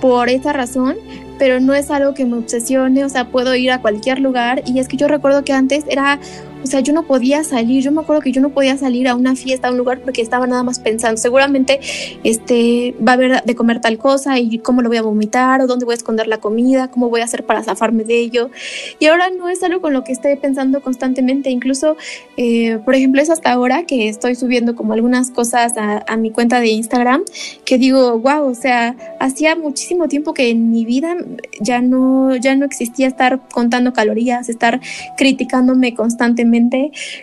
por 0.00 0.28
esa 0.28 0.52
razón, 0.52 0.96
pero 1.38 1.58
no 1.58 1.74
es 1.74 1.90
algo 1.90 2.12
que 2.14 2.26
me 2.26 2.36
obsesione, 2.36 3.04
o 3.04 3.08
sea, 3.08 3.28
puedo 3.28 3.54
ir 3.54 3.72
a 3.72 3.80
cualquier 3.80 4.20
lugar 4.20 4.62
y 4.66 4.78
es 4.78 4.88
que 4.88 4.96
yo 4.96 5.08
recuerdo 5.08 5.42
que 5.44 5.52
antes 5.52 5.84
era 5.88 6.20
o 6.64 6.66
sea, 6.66 6.80
yo 6.80 6.94
no 6.94 7.02
podía 7.02 7.44
salir, 7.44 7.82
yo 7.82 7.92
me 7.92 8.00
acuerdo 8.00 8.22
que 8.22 8.32
yo 8.32 8.40
no 8.40 8.48
podía 8.48 8.76
salir 8.78 9.06
a 9.06 9.14
una 9.14 9.36
fiesta, 9.36 9.68
a 9.68 9.70
un 9.70 9.76
lugar 9.76 10.00
porque 10.00 10.22
estaba 10.22 10.46
nada 10.46 10.62
más 10.62 10.78
pensando, 10.78 11.18
seguramente 11.18 11.78
este, 12.24 12.94
va 13.06 13.12
a 13.12 13.14
haber 13.16 13.44
de 13.44 13.54
comer 13.54 13.82
tal 13.82 13.98
cosa 13.98 14.38
y 14.38 14.58
cómo 14.58 14.80
lo 14.80 14.88
voy 14.88 14.96
a 14.96 15.02
vomitar 15.02 15.60
o 15.60 15.66
dónde 15.66 15.84
voy 15.84 15.92
a 15.92 15.96
esconder 15.96 16.26
la 16.26 16.38
comida, 16.38 16.88
cómo 16.88 17.10
voy 17.10 17.20
a 17.20 17.24
hacer 17.24 17.44
para 17.44 17.62
zafarme 17.62 18.04
de 18.04 18.18
ello. 18.18 18.50
Y 18.98 19.06
ahora 19.06 19.28
no 19.28 19.50
es 19.50 19.62
algo 19.62 19.82
con 19.82 19.92
lo 19.92 20.04
que 20.04 20.12
esté 20.12 20.34
pensando 20.38 20.80
constantemente, 20.80 21.50
incluso, 21.50 21.98
eh, 22.38 22.78
por 22.82 22.94
ejemplo, 22.94 23.20
es 23.20 23.28
hasta 23.28 23.52
ahora 23.52 23.84
que 23.84 24.08
estoy 24.08 24.34
subiendo 24.34 24.74
como 24.74 24.94
algunas 24.94 25.30
cosas 25.30 25.74
a, 25.76 26.16
mi 26.16 26.30
cuenta 26.30 26.60
de 26.60 26.68
Instagram 26.68 27.24
que 27.66 27.76
digo, 27.76 28.18
wow, 28.20 28.46
o 28.46 28.54
sea, 28.54 28.96
hacía 29.20 29.56
muchísimo 29.56 30.08
tiempo 30.08 30.32
que 30.32 30.48
en 30.48 30.70
mi 30.70 30.86
vida 30.86 31.16
ya 31.60 31.82
no, 31.82 32.34
ya 32.36 32.54
no 32.54 32.64
existía 32.64 33.06
estar 33.06 33.40
contando 33.52 33.92
calorías, 33.92 34.48
estar 34.48 34.80
criticándome 35.18 35.94
constantemente 35.94 36.53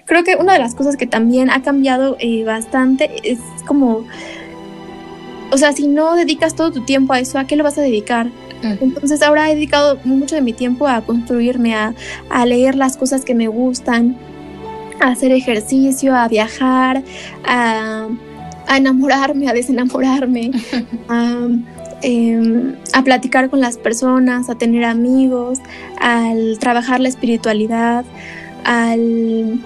Creo 0.05 0.23
que 0.23 0.35
una 0.35 0.53
de 0.53 0.59
las 0.59 0.75
cosas 0.75 0.97
que 0.97 1.07
también 1.07 1.49
ha 1.49 1.61
cambiado 1.61 2.17
eh, 2.19 2.43
bastante 2.43 3.09
es 3.23 3.39
como, 3.65 4.05
o 5.51 5.57
sea, 5.57 5.73
si 5.73 5.87
no 5.87 6.15
dedicas 6.15 6.55
todo 6.55 6.71
tu 6.71 6.81
tiempo 6.81 7.13
a 7.13 7.19
eso, 7.19 7.39
¿a 7.39 7.45
qué 7.45 7.55
lo 7.55 7.63
vas 7.63 7.77
a 7.77 7.81
dedicar? 7.81 8.27
Entonces 8.63 9.21
ahora 9.21 9.49
he 9.49 9.55
dedicado 9.55 9.97
mucho 10.03 10.35
de 10.35 10.41
mi 10.41 10.53
tiempo 10.53 10.87
a 10.87 11.01
construirme, 11.01 11.75
a, 11.75 11.93
leer 12.45 12.75
las 12.75 12.97
cosas 12.97 13.25
que 13.25 13.33
me 13.33 13.47
gustan, 13.47 14.15
a 14.99 15.09
hacer 15.09 15.31
ejercicio, 15.31 16.15
a 16.15 16.27
viajar, 16.27 17.03
a, 17.43 18.07
enamorarme, 18.75 19.49
a 19.49 19.53
desenamorarme, 19.53 20.51
em, 22.03 22.75
a 22.93 23.03
platicar 23.03 23.49
con 23.49 23.59
las 23.59 23.77
personas, 23.77 24.49
a 24.49 24.55
tener 24.55 24.83
amigos, 24.83 25.59
al 25.99 26.57
trabajar 26.59 26.99
la 26.99 27.09
espiritualidad 27.09 28.05
al, 28.63 29.59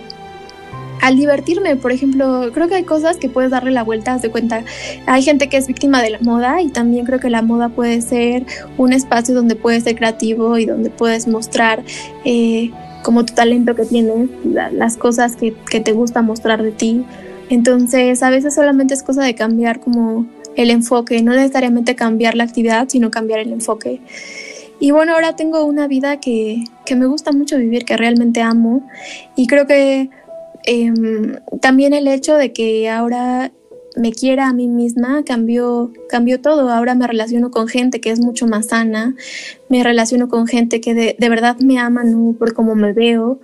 al 1.01 1.15
divertirme, 1.17 1.75
por 1.75 1.91
ejemplo, 1.91 2.49
creo 2.53 2.67
que 2.67 2.75
hay 2.75 2.83
cosas 2.83 3.17
que 3.17 3.29
puedes 3.29 3.51
darle 3.51 3.71
la 3.71 3.83
vuelta, 3.83 4.17
de 4.17 4.29
cuenta. 4.29 4.63
Hay 5.05 5.21
gente 5.21 5.49
que 5.49 5.57
es 5.57 5.67
víctima 5.67 6.01
de 6.01 6.09
la 6.09 6.19
moda 6.19 6.61
y 6.61 6.69
también 6.69 7.05
creo 7.05 7.19
que 7.19 7.29
la 7.29 7.41
moda 7.41 7.69
puede 7.69 8.01
ser 8.01 8.45
un 8.77 8.93
espacio 8.93 9.35
donde 9.35 9.55
puedes 9.55 9.83
ser 9.83 9.95
creativo 9.95 10.57
y 10.57 10.65
donde 10.65 10.89
puedes 10.89 11.27
mostrar 11.27 11.83
eh, 12.23 12.71
como 13.03 13.25
tu 13.25 13.33
talento 13.33 13.75
que 13.75 13.85
tienes, 13.85 14.29
las 14.43 14.97
cosas 14.97 15.35
que, 15.35 15.53
que 15.69 15.79
te 15.79 15.91
gusta 15.91 16.21
mostrar 16.21 16.63
de 16.63 16.71
ti. 16.71 17.05
Entonces, 17.49 18.23
a 18.23 18.31
veces 18.31 18.55
solamente 18.55 18.95
es 18.95 19.03
cosa 19.03 19.23
de 19.23 19.35
cambiar 19.35 19.79
como 19.79 20.25
el 20.55 20.71
enfoque, 20.71 21.21
no 21.21 21.33
necesariamente 21.33 21.95
cambiar 21.95 22.35
la 22.35 22.45
actividad, 22.45 22.87
sino 22.89 23.11
cambiar 23.11 23.39
el 23.39 23.51
enfoque. 23.51 24.01
Y 24.79 24.91
bueno, 24.91 25.13
ahora 25.13 25.35
tengo 25.35 25.63
una 25.65 25.87
vida 25.87 26.19
que, 26.19 26.63
me 26.95 27.05
gusta 27.05 27.31
mucho 27.31 27.57
vivir, 27.57 27.85
que 27.85 27.97
realmente 27.97 28.41
amo. 28.41 28.87
Y 29.35 29.47
creo 29.47 29.67
que 29.67 30.09
em, 30.63 31.37
también 31.61 31.93
el 31.93 32.07
hecho 32.07 32.35
de 32.35 32.51
que 32.51 32.89
ahora 32.89 33.51
me 33.95 34.11
quiera 34.11 34.49
a 34.49 34.53
mí 34.53 34.67
misma 34.67 35.23
cambió, 35.23 35.91
cambió 36.09 36.41
todo. 36.41 36.69
Ahora 36.69 36.95
me 36.95 37.07
relaciono 37.07 37.51
con 37.51 37.67
gente 37.67 38.01
que 38.01 38.11
es 38.11 38.19
mucho 38.19 38.47
más 38.47 38.67
sana, 38.67 39.15
me 39.69 39.83
relaciono 39.83 40.27
con 40.27 40.47
gente 40.47 40.81
que 40.81 40.93
de, 40.93 41.29
verdad 41.29 41.57
me 41.59 41.79
ama, 41.79 42.03
no 42.03 42.33
por 42.33 42.53
cómo 42.53 42.75
me 42.75 42.91
veo. 42.91 43.39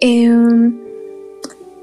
Em, 0.00 0.80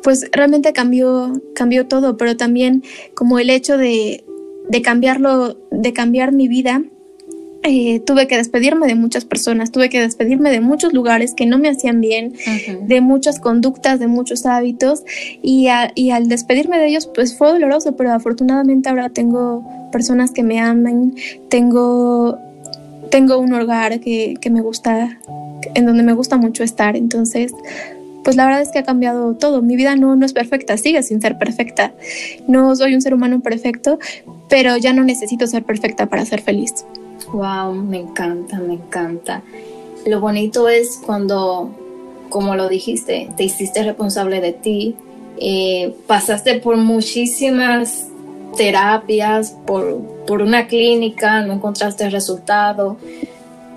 pues 0.02 0.28
realmente 0.32 0.74
cambió, 0.74 1.34
cambió 1.54 1.88
todo, 1.88 2.18
pero 2.18 2.36
también 2.36 2.84
como 3.14 3.38
el 3.38 3.52
hecho 3.52 3.78
de, 3.78 4.26
de 4.68 4.82
cambiarlo, 4.82 5.60
de 5.70 5.94
cambiar 5.94 6.32
mi 6.32 6.48
vida 6.48 6.84
eh, 7.64 8.00
tuve 8.00 8.28
que 8.28 8.38
despedirme 8.38 8.88
de 8.88 8.96
muchas 8.96 9.24
personas, 9.24 9.72
tuve 9.72 9.90
que 9.90 10.00
despedirme 10.00 10.50
de 10.50 10.62
muchos 10.62 10.94
lugares 10.94 11.36
que 11.36 11.46
no 11.46 11.60
me 11.60 11.70
hacían 11.70 12.02
bien, 12.02 12.34
de 12.82 13.02
muchas 13.02 13.40
conductas, 13.40 14.00
de 14.00 14.08
muchos 14.08 14.48
hábitos 14.48 15.04
y, 15.44 15.68
al 15.68 16.28
despedirme 16.28 16.80
de 16.80 16.88
ellos 16.88 17.08
pues 17.14 17.38
fue 17.38 17.50
doloroso, 17.50 17.96
pero 17.96 18.14
afortunadamente 18.14 18.90
ahora 18.90 19.10
tengo 19.10 19.64
personas 19.92 20.32
que 20.32 20.42
me 20.42 20.60
aman, 20.60 21.14
tengo, 21.50 22.40
tengo 23.12 23.38
un 23.38 23.54
hogar 23.54 24.00
que, 24.00 24.40
me 24.50 24.62
gusta, 24.62 25.20
en 25.76 25.86
donde 25.86 26.02
me 26.02 26.14
gusta 26.14 26.38
mucho 26.38 26.64
estar, 26.64 26.96
entonces 26.96 27.54
pues 28.24 28.36
la 28.36 28.46
verdad 28.46 28.62
es 28.62 28.70
que 28.70 28.80
ha 28.80 28.84
cambiado 28.84 29.36
todo. 29.36 29.62
Mi 29.62 29.76
vida 29.76 29.96
no, 29.96 30.16
no 30.16 30.26
es 30.26 30.34
perfecta, 30.34 30.78
sigue 30.78 31.02
sin 31.02 31.22
ser 31.22 31.40
perfecta. 31.40 31.92
No 32.48 32.76
soy 32.76 32.94
un 32.94 33.02
ser 33.02 33.16
humano 33.16 33.42
perfecto, 33.42 33.98
pero 34.48 34.78
ya 34.78 34.94
no 34.94 35.04
necesito 35.04 35.48
ser 35.48 35.64
perfecta 35.64 36.08
para 36.08 36.24
ser 36.26 36.42
feliz. 36.42 36.86
Wow, 37.34 37.74
me 37.74 38.00
encanta, 38.00 38.60
me 38.60 38.74
encanta. 38.74 39.42
Lo 40.06 40.20
bonito 40.20 40.68
es 40.68 41.02
cuando, 41.06 41.72
como 42.30 42.56
lo 42.56 42.68
dijiste, 42.68 43.30
te 43.38 43.44
hiciste 43.46 43.84
responsable 43.84 44.42
de 44.42 44.54
ti, 44.54 44.96
eh, 45.38 45.96
pasaste 46.08 46.60
por 46.60 46.76
muchísimas 46.78 48.08
terapias, 48.58 49.56
por, 49.66 50.00
por 50.28 50.42
una 50.42 50.68
clínica, 50.68 51.42
no 51.42 51.54
encontraste 51.54 52.10
resultado, 52.10 52.98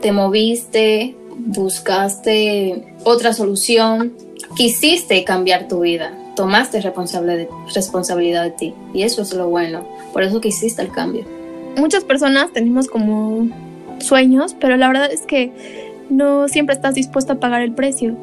te 0.01 0.11
moviste, 0.11 1.15
buscaste 1.37 2.85
otra 3.05 3.33
solución, 3.33 4.15
quisiste 4.57 5.23
cambiar 5.23 5.69
tu 5.69 5.81
vida, 5.81 6.13
tomaste 6.35 6.81
responsable 6.81 7.37
de, 7.37 7.49
responsabilidad 7.73 8.43
de 8.45 8.51
ti 8.51 8.75
y 8.93 9.03
eso 9.03 9.23
es 9.23 9.33
lo 9.33 9.49
bueno, 9.49 9.87
por 10.13 10.25
eso 10.25 10.41
que 10.41 10.49
hiciste 10.49 10.83
el 10.83 10.91
cambio 10.91 11.44
muchas 11.77 12.05
personas 12.05 12.53
tenemos 12.53 12.89
como 12.89 13.49
sueños, 14.01 14.55
pero 14.59 14.77
la 14.77 14.89
verdad 14.89 15.13
es 15.13 15.23
que 15.23 15.53
no 16.11 16.49
siempre 16.49 16.75
estás 16.75 16.95
dispuesto 16.95 17.35
a 17.35 17.37
pagar 17.37 17.63
el 17.63 17.73
precio. 17.73 18.17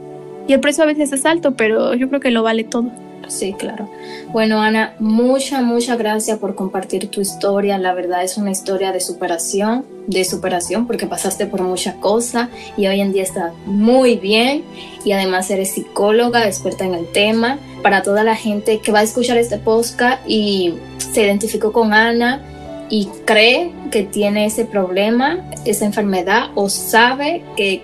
Y 0.48 0.54
el 0.54 0.60
precio 0.60 0.84
a 0.84 0.88
veces 0.88 1.12
es 1.12 1.26
alto, 1.26 1.56
pero 1.56 1.94
yo 1.94 2.10
creo 2.10 2.20
que 2.20 2.32
lo 2.32 2.44
vale 2.44 2.64
todo. 2.64 2.92
Sí, 3.28 3.54
claro. 3.54 3.90
Bueno, 4.34 4.62
Ana, 4.62 4.94
muchas, 5.00 5.64
muchas 5.64 5.98
gracias 5.98 6.38
por 6.38 6.54
compartir 6.54 7.08
tu 7.10 7.22
historia. 7.22 7.78
La 7.78 7.94
verdad 7.94 8.24
es 8.24 8.38
una 8.38 8.52
historia 8.52 8.92
de 8.92 9.00
superación, 9.00 9.86
de 10.08 10.26
superación, 10.26 10.86
porque 10.86 11.08
pasaste 11.08 11.46
por 11.46 11.62
muchas 11.62 11.96
cosas 11.96 12.50
y 12.76 12.88
hoy 12.88 13.00
en 13.00 13.14
día 13.14 13.24
estás 13.24 13.54
muy 13.66 14.18
bien. 14.18 14.64
Y 15.06 15.14
además 15.14 15.50
eres 15.50 15.72
psicóloga, 15.72 16.46
experta 16.46 16.84
en 16.84 16.94
el 16.94 17.10
tema. 17.12 17.58
Para 17.82 18.04
toda 18.04 18.24
la 18.24 18.36
gente 18.36 18.80
que 18.80 18.92
va 18.92 19.00
a 19.00 19.04
escuchar 19.04 19.38
este 19.38 19.58
podcast 19.58 20.22
y 20.28 20.74
se 20.98 21.24
identificó 21.24 21.72
con 21.72 21.94
Ana, 21.94 22.42
y 22.92 23.08
cree 23.24 23.72
que 23.90 24.04
tiene 24.04 24.46
ese 24.46 24.66
problema, 24.66 25.40
esa 25.66 25.86
enfermedad 25.86 26.50
o 26.56 26.70
sabe 26.70 27.42
que, 27.56 27.84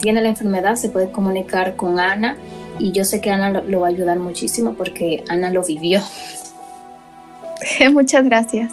tiene 0.00 0.22
la 0.22 0.28
enfermedad, 0.28 0.76
se 0.76 0.90
puede 0.90 1.10
comunicar 1.10 1.74
con 1.74 1.98
Ana 1.98 2.36
y 2.78 2.92
yo 2.92 3.04
sé 3.04 3.20
que 3.20 3.32
Ana 3.32 3.50
lo 3.50 3.80
va 3.80 3.88
a 3.88 3.90
ayudar 3.90 4.20
muchísimo 4.20 4.74
porque 4.74 5.24
Ana 5.28 5.50
lo 5.50 5.64
vivió. 5.64 6.00
Muchas 7.92 8.24
gracias. 8.24 8.72